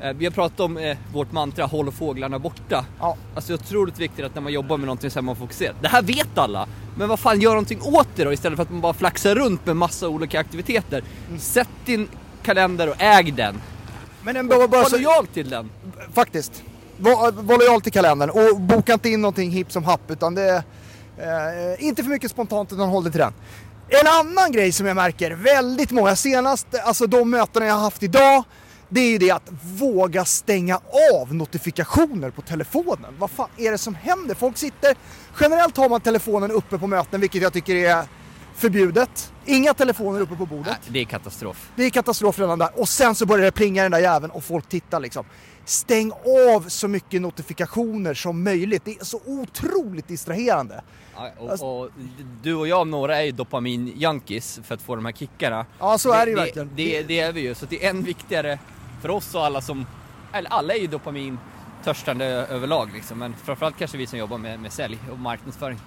Eh, 0.00 0.12
vi 0.12 0.24
har 0.24 0.32
pratat 0.32 0.60
om 0.60 0.76
eh, 0.76 0.96
vårt 1.12 1.32
mantra, 1.32 1.64
håll 1.66 1.92
fåglarna 1.92 2.38
borta. 2.38 2.84
Ja. 3.00 3.16
Alltså 3.34 3.52
det 3.52 3.54
är 3.54 3.64
otroligt 3.64 3.98
viktigt 3.98 4.24
att 4.24 4.34
när 4.34 4.42
man 4.42 4.52
jobbar 4.52 4.76
med 4.76 4.86
någonting 4.86 5.10
så 5.10 5.18
är 5.18 5.22
man 5.22 5.36
fokuserad. 5.36 5.74
Det 5.82 5.88
här 5.88 6.02
vet 6.02 6.38
alla, 6.38 6.68
men 6.96 7.08
vad 7.08 7.20
fan, 7.20 7.40
gör 7.40 7.50
någonting 7.50 7.80
åt 7.82 8.08
det 8.16 8.24
då 8.24 8.32
istället 8.32 8.56
för 8.56 8.62
att 8.62 8.70
man 8.70 8.80
bara 8.80 8.94
flaxar 8.94 9.34
runt 9.34 9.66
med 9.66 9.76
massa 9.76 10.08
olika 10.08 10.40
aktiviteter. 10.40 11.02
Sätt 11.38 11.68
din 11.84 12.08
kalender 12.42 12.88
och 12.88 13.02
äg 13.02 13.30
den. 13.30 13.60
Men 14.22 14.36
en, 14.36 14.48
bara, 14.48 14.68
bara 14.68 14.82
Var 14.82 14.88
så, 14.88 14.96
lojal 14.96 15.26
till 15.26 15.50
den. 15.50 15.70
faktiskt. 16.14 16.62
Var, 16.98 17.32
var 17.32 17.58
lojal 17.58 17.80
till 17.80 17.92
kalendern 17.92 18.30
och 18.30 18.60
boka 18.60 18.92
inte 18.92 19.08
in 19.08 19.20
någonting 19.20 19.50
hipp 19.50 19.72
som 19.72 19.84
happ 19.84 20.10
utan 20.10 20.34
det 20.34 20.42
är 20.42 21.72
eh, 21.72 21.84
inte 21.84 22.02
för 22.02 22.10
mycket 22.10 22.30
spontant 22.30 22.72
utan 22.72 22.88
håll 22.88 23.02
dig 23.04 23.12
till 23.12 23.20
den. 23.20 23.32
En 23.88 24.06
annan 24.06 24.52
grej 24.52 24.72
som 24.72 24.86
jag 24.86 24.96
märker 24.96 25.30
väldigt 25.30 25.90
många 25.90 26.16
senast, 26.16 26.66
alltså 26.84 27.06
de 27.06 27.30
mötena 27.30 27.66
jag 27.66 27.74
har 27.74 27.80
haft 27.80 28.02
idag, 28.02 28.44
det 28.88 29.00
är 29.00 29.10
ju 29.10 29.18
det 29.18 29.30
att 29.30 29.48
våga 29.62 30.24
stänga 30.24 30.80
av 31.14 31.34
notifikationer 31.34 32.30
på 32.30 32.42
telefonen. 32.42 33.14
Vad 33.18 33.30
fan 33.30 33.48
är 33.56 33.70
det 33.70 33.78
som 33.78 33.94
händer? 33.94 34.34
Folk 34.34 34.56
sitter, 34.56 34.96
generellt 35.40 35.76
har 35.76 35.88
man 35.88 36.00
telefonen 36.00 36.50
uppe 36.50 36.78
på 36.78 36.86
möten 36.86 37.20
vilket 37.20 37.42
jag 37.42 37.52
tycker 37.52 37.74
är 37.74 38.04
förbjudet. 38.58 39.32
Inga 39.44 39.74
telefoner 39.74 40.20
uppe 40.20 40.36
på 40.36 40.46
bordet. 40.46 40.66
Nej, 40.66 40.88
det 40.88 41.00
är 41.00 41.04
katastrof. 41.04 41.70
Det 41.76 41.84
är 41.84 41.90
katastrof 41.90 42.38
redan 42.38 42.58
där. 42.58 42.80
Och 42.80 42.88
sen 42.88 43.14
så 43.14 43.26
börjar 43.26 43.44
det 43.44 43.52
plinga 43.52 43.82
den 43.82 43.92
där 43.92 43.98
jäveln 43.98 44.30
och 44.30 44.44
folk 44.44 44.68
tittar 44.68 45.00
liksom. 45.00 45.24
Stäng 45.64 46.12
av 46.54 46.68
så 46.68 46.88
mycket 46.88 47.22
notifikationer 47.22 48.14
som 48.14 48.44
möjligt. 48.44 48.84
Det 48.84 49.00
är 49.00 49.04
så 49.04 49.20
otroligt 49.26 50.08
distraherande. 50.08 50.82
Ja, 51.14 51.30
och, 51.38 51.82
och 51.82 51.90
du 52.42 52.54
och 52.54 52.68
jag 52.68 52.80
om 52.80 52.90
några 52.90 53.16
är 53.16 53.22
ju 53.22 53.32
dopamin-junkies 53.32 54.62
för 54.62 54.74
att 54.74 54.82
få 54.82 54.96
de 54.96 55.04
här 55.04 55.12
kickarna. 55.12 55.66
Ja, 55.78 55.98
så 55.98 56.12
är 56.12 56.26
det 56.26 56.30
ju 56.30 56.36
det, 56.36 56.42
verkligen. 56.42 56.70
Det, 56.76 57.02
det 57.02 57.20
är 57.20 57.32
vi 57.32 57.40
ju, 57.40 57.54
så 57.54 57.66
det 57.66 57.84
är 57.84 57.90
än 57.90 58.02
viktigare 58.02 58.58
för 59.02 59.08
oss 59.08 59.34
och 59.34 59.44
alla 59.44 59.60
som, 59.60 59.86
eller 60.32 60.50
alla 60.50 60.74
är 60.74 60.78
ju 60.78 60.86
dopamin 60.86 61.38
törstande 61.84 62.24
överlag 62.26 62.90
liksom, 62.94 63.18
men 63.18 63.34
framförallt 63.44 63.78
kanske 63.78 63.98
vi 63.98 64.06
som 64.06 64.18
jobbar 64.18 64.38
med, 64.38 64.60
med 64.60 64.72
sälj 64.72 64.98
och 65.12 65.18
marknadsföring. 65.18 65.78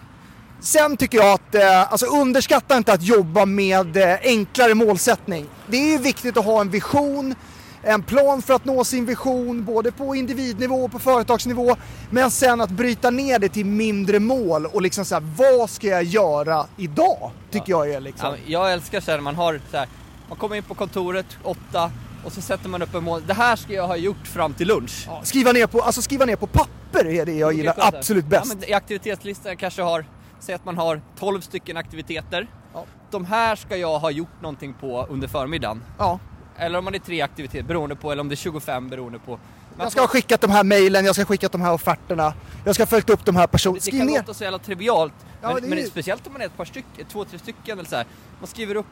Sen 0.61 0.97
tycker 0.97 1.17
jag 1.17 1.33
att, 1.33 1.55
eh, 1.55 1.91
alltså 1.91 2.05
underskatta 2.05 2.77
inte 2.77 2.93
att 2.93 3.03
jobba 3.03 3.45
med 3.45 3.97
eh, 3.97 4.17
enklare 4.21 4.75
målsättning. 4.75 5.45
Det 5.67 5.93
är 5.93 5.99
viktigt 5.99 6.37
att 6.37 6.45
ha 6.45 6.61
en 6.61 6.69
vision, 6.69 7.35
en 7.83 8.03
plan 8.03 8.41
för 8.41 8.53
att 8.53 8.65
nå 8.65 8.83
sin 8.83 9.05
vision, 9.05 9.65
både 9.65 9.91
på 9.91 10.15
individnivå 10.15 10.83
och 10.83 10.91
på 10.91 10.99
företagsnivå. 10.99 11.75
Men 12.09 12.31
sen 12.31 12.61
att 12.61 12.69
bryta 12.69 13.09
ner 13.09 13.39
det 13.39 13.49
till 13.49 13.65
mindre 13.65 14.19
mål 14.19 14.65
och 14.65 14.81
liksom 14.81 15.05
så 15.05 15.15
här, 15.15 15.23
vad 15.37 15.69
ska 15.69 15.87
jag 15.87 16.03
göra 16.03 16.65
idag? 16.77 17.31
Tycker 17.51 17.71
jag 17.71 17.89
är 17.89 17.99
liksom. 17.99 18.29
Ja, 18.29 18.35
jag 18.45 18.73
älskar 18.73 19.01
så 19.01 19.11
här 19.11 19.19
man 19.19 19.35
har 19.35 19.61
så 19.71 19.77
här, 19.77 19.87
man 20.29 20.37
kommer 20.37 20.55
in 20.55 20.63
på 20.63 20.75
kontoret 20.75 21.37
åtta 21.43 21.91
och 22.23 22.31
så 22.31 22.41
sätter 22.41 22.69
man 22.69 22.81
upp 22.81 22.95
en 22.95 23.03
mål, 23.03 23.23
det 23.27 23.33
här 23.33 23.55
ska 23.55 23.73
jag 23.73 23.87
ha 23.87 23.95
gjort 23.95 24.27
fram 24.27 24.53
till 24.53 24.67
lunch. 24.67 25.03
Ja, 25.07 25.21
skriva, 25.23 25.51
ner 25.51 25.67
på, 25.67 25.81
alltså 25.81 26.01
skriva 26.01 26.25
ner 26.25 26.35
på 26.35 26.47
papper 26.47 27.05
är 27.05 27.25
det 27.25 27.33
jag 27.33 27.53
gillar 27.53 27.75
absolut 27.77 28.25
bäst. 28.25 28.45
Ja, 28.49 28.55
men 28.59 28.69
I 28.69 28.73
aktivitetslistan 28.73 29.57
kanske 29.57 29.81
har, 29.81 30.05
säg 30.41 30.55
att 30.55 30.65
man 30.65 30.77
har 30.77 31.01
12 31.19 31.41
stycken 31.41 31.77
aktiviteter. 31.77 32.47
Ja. 32.73 32.85
De 33.11 33.25
här 33.25 33.55
ska 33.55 33.77
jag 33.77 33.99
ha 33.99 34.11
gjort 34.11 34.41
någonting 34.41 34.73
på 34.73 35.05
under 35.09 35.27
förmiddagen. 35.27 35.83
Ja. 35.97 36.19
Eller 36.57 36.79
om 36.79 36.85
man 36.85 36.95
är 36.95 36.99
tre 36.99 37.21
aktiviteter 37.21 37.63
beroende 37.63 37.95
på, 37.95 38.11
eller 38.11 38.21
om 38.21 38.29
det 38.29 38.33
är 38.33 38.37
25 38.37 38.89
beroende 38.89 39.19
på. 39.19 39.39
Men 39.75 39.83
Jag 39.83 39.91
ska 39.91 40.01
ha 40.01 40.07
skickat 40.07 40.41
de 40.41 40.51
här 40.51 40.63
mejlen, 40.63 41.05
jag 41.05 41.15
ska 41.15 41.21
ha 41.21 41.27
skickat 41.27 41.51
de 41.51 41.61
här 41.61 41.73
offerterna, 41.73 42.33
jag 42.65 42.75
ska 42.75 42.81
ha 42.83 42.87
följt 42.87 43.09
upp 43.09 43.25
de 43.25 43.35
här 43.35 43.47
personerna. 43.47 43.79
det, 43.85 43.91
kan 43.91 44.07
ner. 44.07 44.17
låta 44.17 44.33
så 44.33 44.43
jävla 44.43 44.59
trivialt, 44.59 45.13
Ja, 45.41 45.53
men, 45.53 45.61
det 45.61 45.67
är 45.67 45.75
men 45.75 45.87
speciellt 45.87 46.27
om 46.27 46.33
man 46.33 46.41
är 46.41 46.45
ett 46.45 46.57
par 46.57 46.65
stycken, 46.65 47.05
två, 47.11 47.25
tre 47.25 47.39
stycken 47.39 47.79
eller 47.79 47.89
så 47.89 47.95
här. 47.95 48.05
Man 48.39 48.47
skriver 48.47 48.75
upp 48.75 48.85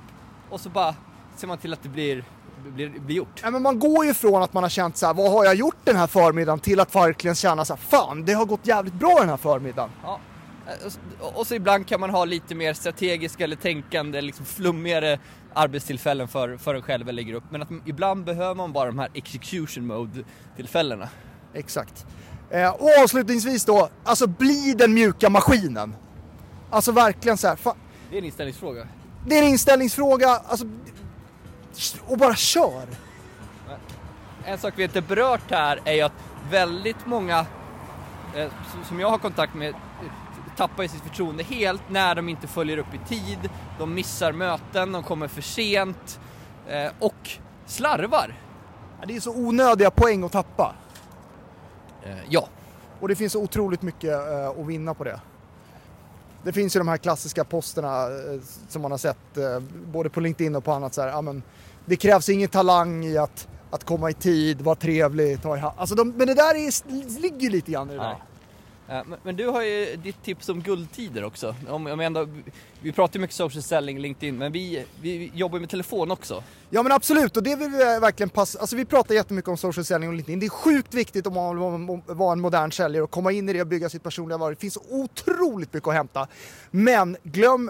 och 0.50 0.60
så 0.62 0.70
bara 0.70 0.96
ser 1.36 1.48
man 1.48 1.58
till 1.58 1.74
att 1.74 1.84
det 1.84 1.90
blir, 1.90 2.24
blir, 2.66 2.90
blir 2.90 3.16
gjort. 3.16 3.42
Ja, 3.44 3.52
men 3.52 3.62
man 3.62 3.80
går 3.80 4.06
ju 4.06 4.14
från 4.14 4.44
att 4.44 4.54
man 4.54 4.64
har 4.64 4.70
känt 4.70 4.98
så 4.98 5.06
här, 5.06 5.14
vad 5.14 5.32
har 5.32 5.46
jag 5.46 5.56
gjort 5.56 5.78
den 5.84 5.96
här 5.96 6.08
förmiddagen 6.08 6.60
till 6.60 6.80
att 6.80 6.96
verkligen 6.96 7.36
känna 7.36 7.66
så 7.66 7.74
här, 7.74 7.82
fan 7.82 8.26
det 8.26 8.34
har 8.34 8.46
gått 8.46 8.68
jävligt 8.68 8.94
bra 8.94 9.16
den 9.20 9.30
här 9.30 9.38
förmiddagen. 9.38 9.90
Ja. 10.04 10.20
Eh, 10.70 11.28
och 11.36 11.48
så- 11.48 11.56
ibland 11.56 11.88
kan 11.88 12.00
man 12.00 12.10
ha 12.10 12.26
lite 12.26 12.56
mer 12.56 12.74
strategiska 12.74 13.44
eller 13.44 13.56
tänkande, 13.56 14.22
liksom 14.22 14.46
flummigare 14.46 15.20
arbetstillfällen 15.54 16.28
för, 16.28 16.58
för 16.58 16.76
en 16.76 16.82
själv 16.82 17.10
eller 17.10 17.24
grupp. 17.24 17.44
Men 17.52 17.62
att 17.62 17.70
ibland 17.86 18.26
behöver 18.26 18.56
man 18.56 18.74
bara 18.74 18.86
de 18.88 19.00
här 19.00 19.10
execution 19.14 19.88
mode 19.88 20.24
tillfällena. 20.56 21.10
Exakt. 21.54 22.06
Eh, 22.50 22.70
och 22.70 22.90
avslutningsvis 23.04 23.66
då, 23.66 23.90
alltså 24.04 24.28
bli 24.28 24.74
den 24.78 24.94
mjuka 24.94 25.30
maskinen. 25.30 25.96
Alltså 26.70 26.92
verkligen 26.92 27.38
så 27.38 27.48
här, 27.48 27.56
fan, 27.56 27.76
Det 28.10 28.16
är 28.16 28.20
en 28.20 28.26
inställningsfråga. 28.26 28.88
det 29.28 29.36
är 29.38 29.44
en 29.44 29.50
inställningsfråga, 29.50 30.30
alltså, 30.30 30.66
och 32.08 32.18
bara 32.18 32.36
kör. 32.36 32.88
En 34.46 34.58
sak 34.58 34.74
vi 34.78 34.84
inte 34.84 35.02
berört 35.02 35.52
här 35.52 35.80
är 35.86 35.94
ju 35.94 36.02
att 36.02 36.12
väldigt 36.52 37.06
många 37.06 37.46
eh, 38.36 38.48
som- 38.88 39.00
jag 39.00 39.10
har 39.10 39.18
kontakt 39.18 39.54
med 39.54 39.74
tappar 40.60 40.84
ju 40.84 40.89
sitt 40.89 41.02
förtroende 41.02 41.43
helt 41.43 41.82
när 41.89 42.15
de 42.15 42.30
inte 42.30 42.48
följer 42.48 42.78
upp 42.78 42.93
i 42.93 43.15
tid, 43.15 43.50
de 43.80 43.93
missar 43.93 44.32
möten, 44.32 44.91
de 44.91 45.04
kommer 45.04 45.28
för 45.28 45.41
sent 45.41 46.19
eh, 46.67 46.91
och 47.00 47.30
slarvar. 47.65 48.34
Det 49.08 49.15
är 49.15 49.19
så 49.19 49.36
onödiga 49.36 49.91
poäng 49.91 50.24
att 50.24 50.32
tappa. 50.32 50.76
Eh, 52.04 52.17
ja. 52.30 52.48
Och 53.00 53.08
det 53.08 53.15
finns 53.15 53.34
så 53.34 53.41
otroligt 53.41 53.82
mycket 53.82 54.12
eh, 54.12 54.48
att 54.48 54.67
vinna 54.67 54.93
på 54.93 55.04
det. 55.04 55.19
Det 56.43 56.54
finns 56.54 56.76
ju 56.76 56.80
de 56.80 56.88
här 56.88 56.98
klassiska 56.98 57.43
posterna 57.43 58.04
eh, 58.04 58.39
som 58.67 58.82
man 58.82 58.91
har 58.91 58.98
sett 58.98 59.38
eh, 59.38 59.60
både 59.86 60.10
på 60.10 60.19
LinkedIn 60.19 60.56
och 60.56 60.63
på 60.63 60.72
annat 60.72 60.93
så 60.93 61.02
här, 61.02 61.10
ja, 61.10 61.22
men 61.22 61.43
det 61.86 61.95
krävs 61.95 62.30
ingen 62.30 62.50
talang 62.50 63.06
i 63.06 63.17
att, 63.17 63.48
att 63.72 63.84
komma 63.84 64.10
i 64.10 64.13
tid, 64.13 64.62
vara 64.62 64.76
trevlig, 64.76 65.41
ta 65.41 65.58
i 65.58 65.60
hand. 65.60 65.76
Alltså 65.78 65.95
de, 65.95 66.10
men 66.10 66.28
det 66.28 66.34
där 66.34 66.56
är, 66.56 67.19
ligger 67.22 67.50
lite 67.50 67.72
grann 67.72 67.89
i 67.89 67.93
det 67.93 68.00
där. 68.00 68.29
Eh, 68.89 69.02
men, 69.23 69.36
du 69.36 69.47
har 69.47 69.62
ju 69.62 69.95
ditt 69.95 70.23
tips 70.23 70.49
om 70.49 70.62
guldtider 70.62 71.23
också. 71.23 71.56
Om, 71.69 71.88
om 71.88 71.99
ändå, 71.99 72.28
vi 72.82 72.91
pratar 72.91 73.15
ju 73.15 73.21
mycket 73.21 73.36
social 73.36 73.63
selling, 73.63 73.99
LinkedIn, 73.99 74.38
men 74.38 74.52
vi, 74.52 74.86
vi 75.02 75.32
jobbar 75.34 75.58
ju 75.58 75.60
med 75.60 75.69
telefon 75.69 76.12
också. 76.12 76.43
Ja 76.69 76.84
men 76.84 76.91
absolut 76.91 77.38
och 77.38 77.43
det 77.43 77.56
vill 77.56 77.69
vi 77.69 77.78
verkligen 77.78 78.30
passa, 78.30 78.60
alltså 78.60 78.75
vi 78.75 78.86
pratar 78.86 79.15
jättemycket 79.15 79.49
om 79.49 79.58
social 79.58 79.86
selling 79.86 80.10
och 80.10 80.15
LinkedIn. 80.15 80.39
Det 80.39 80.45
är 80.45 80.49
sjukt 80.49 80.93
viktigt 80.93 81.28
om 81.28 81.34
man 81.34 81.49
vill 81.49 81.88
vara- 81.88 82.15
vara 82.15 82.32
en 82.32 82.39
modern 82.41 82.71
säljare 82.71 83.04
och 83.04 83.12
komma 83.12 83.32
in 83.32 83.49
i 83.49 83.54
det 83.54 83.62
och 83.62 83.67
bygga 83.67 83.89
sitt 83.89 84.04
personliga 84.04 84.38
varumärke. 84.38 84.58
Det 84.58 84.62
finns 84.62 84.73
så 84.73 84.82
otroligt 84.89 85.73
mycket 85.73 85.88
att 85.88 85.93
hämta. 85.93 86.28
Men 86.71 87.17
glöm 87.23 87.69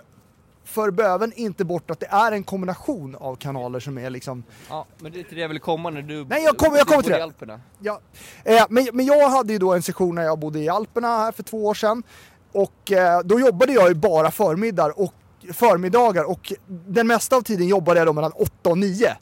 för 0.69 0.91
böven 0.91 1.33
inte 1.35 1.65
bort 1.65 1.91
att 1.91 1.99
det 1.99 2.05
är 2.05 2.31
en 2.31 2.43
kombination 2.43 3.15
av 3.15 3.35
kanaler 3.35 3.79
som 3.79 3.97
är 3.97 4.09
liksom 4.09 4.43
Ja, 4.69 4.85
men 4.97 5.11
det 5.11 5.19
är 5.19 5.23
till 5.23 5.35
det 5.35 5.41
jag 5.41 5.49
vill 5.49 5.59
komma 5.59 5.89
när 5.89 6.01
du 6.01 6.25
Nej, 6.25 6.43
jag 6.43 6.57
kommer- 6.57 6.77
jag 6.77 6.87
kommer 6.87 7.01
till 7.03 7.11
i 7.11 7.15
det. 7.15 7.23
Alperna. 7.23 7.59
Ja, 7.79 7.99
eh, 8.43 8.65
men, 8.69 8.87
men 8.93 9.05
jag 9.05 9.29
hade 9.29 9.53
ju 9.53 9.59
då 9.59 9.73
en 9.73 9.81
session 9.81 10.15
när 10.15 10.23
jag 10.23 10.39
bodde 10.39 10.59
i 10.59 10.69
Alperna 10.69 11.07
här 11.07 11.31
för 11.31 11.43
två 11.43 11.65
år 11.65 11.73
sedan. 11.73 12.03
Och 12.51 12.91
eh, 12.91 13.19
då 13.25 13.39
jobbade 13.39 13.73
jag 13.73 13.87
ju 13.89 13.95
bara 13.95 14.31
förmiddagar 14.31 14.99
och 14.99 15.13
förmiddagar 15.53 16.23
och 16.23 16.53
den 16.67 17.07
mesta 17.07 17.35
av 17.35 17.41
tiden 17.41 17.67
jobbade 17.67 17.99
jag 17.99 18.07
då 18.07 18.13
mellan 18.13 18.31
8 18.31 18.69
och 18.69 18.77
9. 18.77 19.17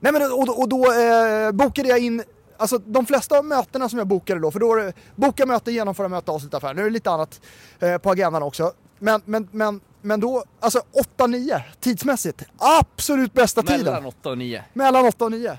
Nej 0.00 0.12
men 0.12 0.22
och, 0.32 0.60
och 0.60 0.68
då 0.68 0.92
eh, 0.92 1.52
bokade 1.52 1.88
jag 1.88 1.98
in 1.98 2.22
Alltså 2.60 2.78
de 2.78 3.06
flesta 3.06 3.38
av 3.38 3.44
mötena 3.44 3.88
som 3.88 3.98
jag 3.98 4.08
bokade 4.08 4.40
då, 4.40 4.50
för 4.50 4.60
då 4.60 4.68
var 4.68 4.76
det 4.76 4.92
boka 5.16 5.46
möte, 5.46 5.72
genomföra 5.72 6.08
möte, 6.08 6.30
avsluta 6.30 6.56
affär. 6.56 6.74
Nu 6.74 6.80
är 6.80 6.84
det 6.84 6.90
lite 6.90 7.10
annat 7.10 7.40
eh, 7.80 7.98
på 7.98 8.10
agendan 8.10 8.42
också. 8.42 8.72
Men, 8.98 9.22
men, 9.24 9.48
men, 9.52 9.80
men 10.02 10.20
då, 10.20 10.44
alltså 10.60 10.82
8-9 11.18 11.60
tidsmässigt, 11.80 12.42
absolut 12.58 13.32
bästa 13.32 13.62
tiden. 13.62 13.84
Mellan 13.84 14.06
8 14.06 14.30
och 14.30 14.38
9. 14.38 14.64
Mellan 14.72 15.06
8 15.06 15.24
och 15.24 15.30
9. 15.30 15.58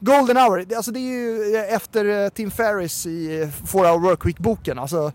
Golden 0.00 0.36
hour, 0.36 0.74
alltså 0.76 0.90
det 0.90 1.00
är 1.00 1.12
ju 1.12 1.56
efter 1.56 2.24
eh, 2.24 2.28
Tim 2.28 2.50
Ferris 2.50 3.06
i 3.06 3.50
4 3.72 3.82
Hour 3.82 4.00
Workweek-boken. 4.00 4.78
Alltså, 4.78 5.12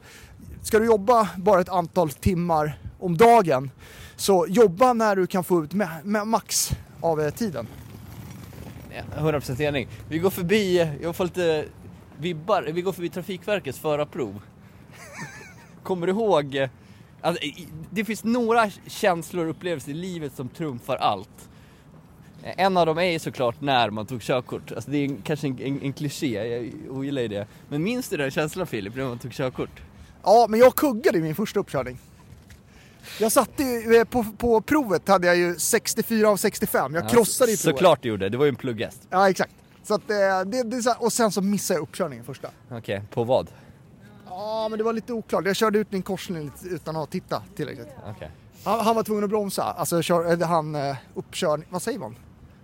ska 0.61 0.79
du 0.79 0.85
jobba 0.85 1.29
bara 1.37 1.61
ett 1.61 1.69
antal 1.69 2.09
timmar 2.09 2.79
om 2.99 3.17
dagen 3.17 3.71
så 4.15 4.45
jobba 4.49 4.93
när 4.93 5.15
du 5.15 5.27
kan 5.27 5.43
få 5.43 5.63
ut 5.63 5.73
med, 5.73 5.89
med 6.03 6.27
max 6.27 6.71
av 7.01 7.21
eh, 7.21 7.29
tiden. 7.29 7.67
Ja, 8.89 9.01
100% 9.21 9.61
enig. 9.61 9.87
Vi 10.09 10.19
går 10.19 10.29
förbi, 10.29 10.89
jag 11.01 11.15
får 11.15 11.23
lite 11.23 11.65
vibbar, 12.17 12.69
vi 12.73 12.81
går 12.81 12.91
förbi 12.91 13.09
Trafikverkets 13.09 13.79
förarprov. 13.79 14.41
Kommer 15.83 16.07
du 16.07 16.13
ihåg, 16.13 16.55
eh, 16.55 16.69
alltså, 17.23 17.43
det 17.89 18.05
finns 18.05 18.23
några 18.23 18.69
känslor 18.87 19.45
och 19.45 19.51
upplevelser 19.51 19.91
i 19.91 19.93
livet 19.93 20.35
som 20.35 20.49
trumfar 20.49 20.95
allt. 20.95 21.49
En 22.43 22.77
av 22.77 22.85
dem 22.85 22.97
är 22.97 23.11
ju 23.11 23.19
såklart 23.19 23.61
när 23.61 23.89
man 23.89 24.05
tog 24.05 24.21
körkort. 24.21 24.71
Alltså 24.71 24.91
det 24.91 24.97
är 24.97 25.05
en, 25.05 25.21
kanske 25.21 25.47
en, 25.47 25.59
en, 25.59 25.81
en 25.81 25.93
kliché, 25.93 26.47
jag 26.47 26.71
ogillar 26.97 27.21
ju 27.21 27.27
det. 27.27 27.47
Men 27.69 27.83
minns 27.83 28.09
du 28.09 28.17
den 28.17 28.31
känslan 28.31 28.67
Filip, 28.67 28.95
när 28.95 29.03
man 29.03 29.19
tog 29.19 29.31
körkort? 29.31 29.81
Ja, 30.23 30.45
men 30.49 30.59
jag 30.59 30.75
kuggade 30.75 31.17
i 31.17 31.21
min 31.21 31.35
första 31.35 31.59
uppkörning. 31.59 31.97
Jag 33.19 33.31
satte 33.31 33.63
ju, 33.63 33.95
eh, 33.95 34.03
på, 34.03 34.25
på 34.37 34.61
provet 34.61 35.07
hade 35.07 35.27
jag 35.27 35.37
ju 35.37 35.55
64 35.55 36.29
av 36.29 36.37
65. 36.37 36.95
Jag 36.95 37.09
krossade 37.09 37.51
i 37.51 37.57
provet. 37.57 37.75
Såklart 37.75 38.01
du 38.01 38.09
gjorde, 38.09 38.29
det 38.29 38.37
var 38.37 38.45
ju 38.45 38.49
en 38.49 38.55
plugghäst. 38.55 39.07
Ja, 39.09 39.29
exakt. 39.29 39.53
Så 39.83 39.93
att, 39.93 40.09
eh, 40.09 40.15
det, 40.45 40.63
det, 40.63 40.95
och 40.99 41.13
sen 41.13 41.31
så 41.31 41.41
missade 41.41 41.77
jag 41.77 41.83
uppkörningen 41.83 42.25
första. 42.25 42.49
Okej, 42.71 43.01
på 43.11 43.23
vad? 43.23 43.47
Ja, 44.35 44.67
men 44.69 44.77
det 44.77 44.83
var 44.83 44.93
lite 44.93 45.13
oklart. 45.13 45.45
Jag 45.45 45.55
körde 45.55 45.79
ut 45.79 45.91
min 45.91 46.01
korsning 46.01 46.51
utan 46.63 46.95
att 46.95 47.11
titta 47.11 47.43
tillräckligt. 47.55 47.87
Okej. 48.09 48.31
Han, 48.63 48.79
han 48.79 48.95
var 48.95 49.03
tvungen 49.03 49.23
att 49.23 49.29
bromsa. 49.29 49.63
Alltså 49.63 50.01
kör, 50.01 50.45
han 50.45 50.75
eh, 50.75 50.95
uppkörning... 51.13 51.67
Vad 51.69 51.81
säger 51.81 51.99
man? 51.99 52.15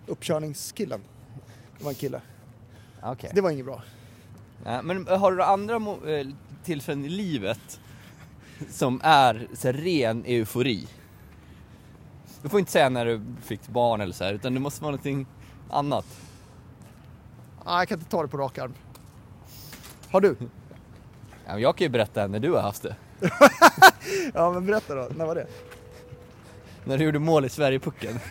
Uppkörningskillen. 0.07 1.01
Det 1.77 1.83
var 1.83 1.91
en 1.91 1.95
kille. 1.95 2.21
Okej. 3.03 3.31
Det 3.33 3.41
var 3.41 3.49
inget 3.49 3.65
bra. 3.65 3.81
Ja, 4.65 4.81
men 4.81 5.07
har 5.07 5.31
du 5.31 5.43
andra 5.43 5.75
eh, 5.75 6.27
tillfällen 6.63 7.05
i 7.05 7.09
livet 7.09 7.79
som 8.69 9.01
är 9.03 9.47
så 9.53 9.71
ren 9.71 10.23
eufori? 10.25 10.87
Du 12.41 12.49
får 12.49 12.59
inte 12.59 12.71
säga 12.71 12.89
när 12.89 13.05
du 13.05 13.21
fick 13.41 13.67
barn 13.67 14.01
eller 14.01 14.13
så 14.13 14.23
här, 14.23 14.33
utan 14.33 14.53
det 14.53 14.59
måste 14.59 14.81
vara 14.81 14.91
någonting 14.91 15.25
annat. 15.69 16.05
Nej, 17.65 17.77
jag 17.77 17.87
kan 17.87 17.99
inte 17.99 18.11
ta 18.11 18.21
det 18.21 18.27
på 18.27 18.37
rak 18.37 18.57
arm. 18.57 18.73
Har 20.11 20.21
du? 20.21 20.35
Ja, 21.49 21.59
jag 21.59 21.75
kan 21.75 21.85
ju 21.85 21.89
berätta 21.89 22.27
när 22.27 22.39
du 22.39 22.51
har 22.51 22.61
haft 22.61 22.83
det. 22.83 22.95
Ja, 24.33 24.51
men 24.51 24.65
berätta 24.65 24.95
då. 24.95 25.07
När 25.15 25.25
var 25.25 25.35
det? 25.35 25.47
När 26.83 26.97
du 26.97 27.03
gjorde 27.03 27.19
mål 27.19 27.45
i 27.45 27.49
Sverigepucken. 27.49 28.19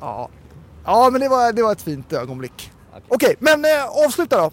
Ja. 0.00 0.28
Ja, 0.84 1.08
men 1.12 1.20
det 1.20 1.28
var, 1.28 1.52
det 1.52 1.62
var 1.62 1.72
ett 1.72 1.82
fint 1.82 2.12
ögonblick. 2.12 2.72
Okej, 3.08 3.34
men 3.38 3.64
eh, 3.64 4.04
avsluta 4.06 4.36
då. 4.36 4.50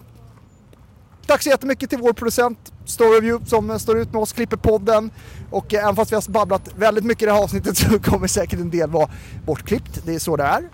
Tack 1.26 1.42
så 1.42 1.48
jättemycket 1.48 1.90
till 1.90 1.98
vår 1.98 2.12
producent 2.12 2.72
Storyview 2.84 3.46
som 3.46 3.70
eh, 3.70 3.76
står 3.76 3.98
ut 3.98 4.12
med 4.12 4.22
oss, 4.22 4.32
klipper 4.32 4.56
podden. 4.56 5.10
Och 5.50 5.74
eh, 5.74 5.82
även 5.82 5.96
fast 5.96 6.12
vi 6.12 6.16
har 6.16 6.30
babblat 6.30 6.70
väldigt 6.76 7.04
mycket 7.04 7.22
i 7.22 7.26
det 7.26 7.32
här 7.32 7.42
avsnittet 7.42 7.76
så 7.78 7.98
kommer 7.98 8.26
säkert 8.26 8.60
en 8.60 8.70
del 8.70 8.90
vara 8.90 9.10
bortklippt. 9.46 10.06
Det 10.06 10.14
är 10.14 10.18
så 10.18 10.36
det 10.36 10.44
är. 10.44 10.68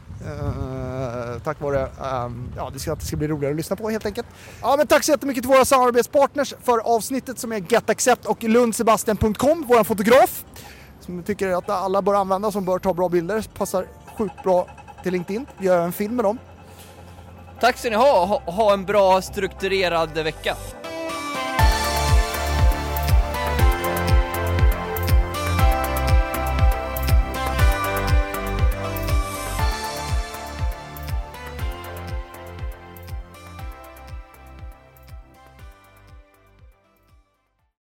Tack 1.45 1.61
vare, 1.61 1.89
um, 2.25 2.53
ja 2.57 2.71
det 2.73 2.79
ska, 2.79 2.95
det 2.95 3.05
ska 3.05 3.17
bli 3.17 3.29
roligare 3.29 3.53
att 3.53 3.57
lyssna 3.57 3.77
på 3.77 3.91
helt 3.91 4.07
enkelt. 4.07 4.27
Ja 4.63 4.75
men 4.77 4.87
tack 4.87 5.05
så 5.05 5.11
jättemycket 5.11 5.43
till 5.43 5.53
våra 5.53 5.65
samarbetspartners 5.65 6.55
för 6.63 6.79
avsnittet 6.79 7.39
som 7.39 7.53
är 7.53 7.59
GetAccept 7.59 8.27
och 8.27 8.45
lundsebastian.com, 8.45 9.65
vår 9.69 9.85
fotograf. 9.85 10.45
Som 11.01 11.23
tycker 11.23 11.59
att 11.59 11.71
alla 11.71 12.03
bör 12.03 12.15
använda, 12.15 12.53
som 12.53 12.65
bör 12.65 12.79
ta 12.79 12.95
bra 12.95 13.09
bilder. 13.09 13.47
Passar 13.55 13.87
sjukt 14.19 14.43
bra 14.43 14.67
till 15.03 15.13
LinkedIn. 15.13 15.47
Vi 15.59 15.67
gör 15.67 15.85
en 15.85 15.93
film 15.93 16.17
med 16.17 16.25
dem. 16.25 16.39
Tack 17.61 17.79
ska 17.79 17.91
ni 17.91 17.97
ha, 17.97 18.25
ha, 18.27 18.43
ha 18.47 18.73
en 18.73 18.85
bra 18.85 19.23
strukturerad 19.23 20.11
vecka. 20.11 20.57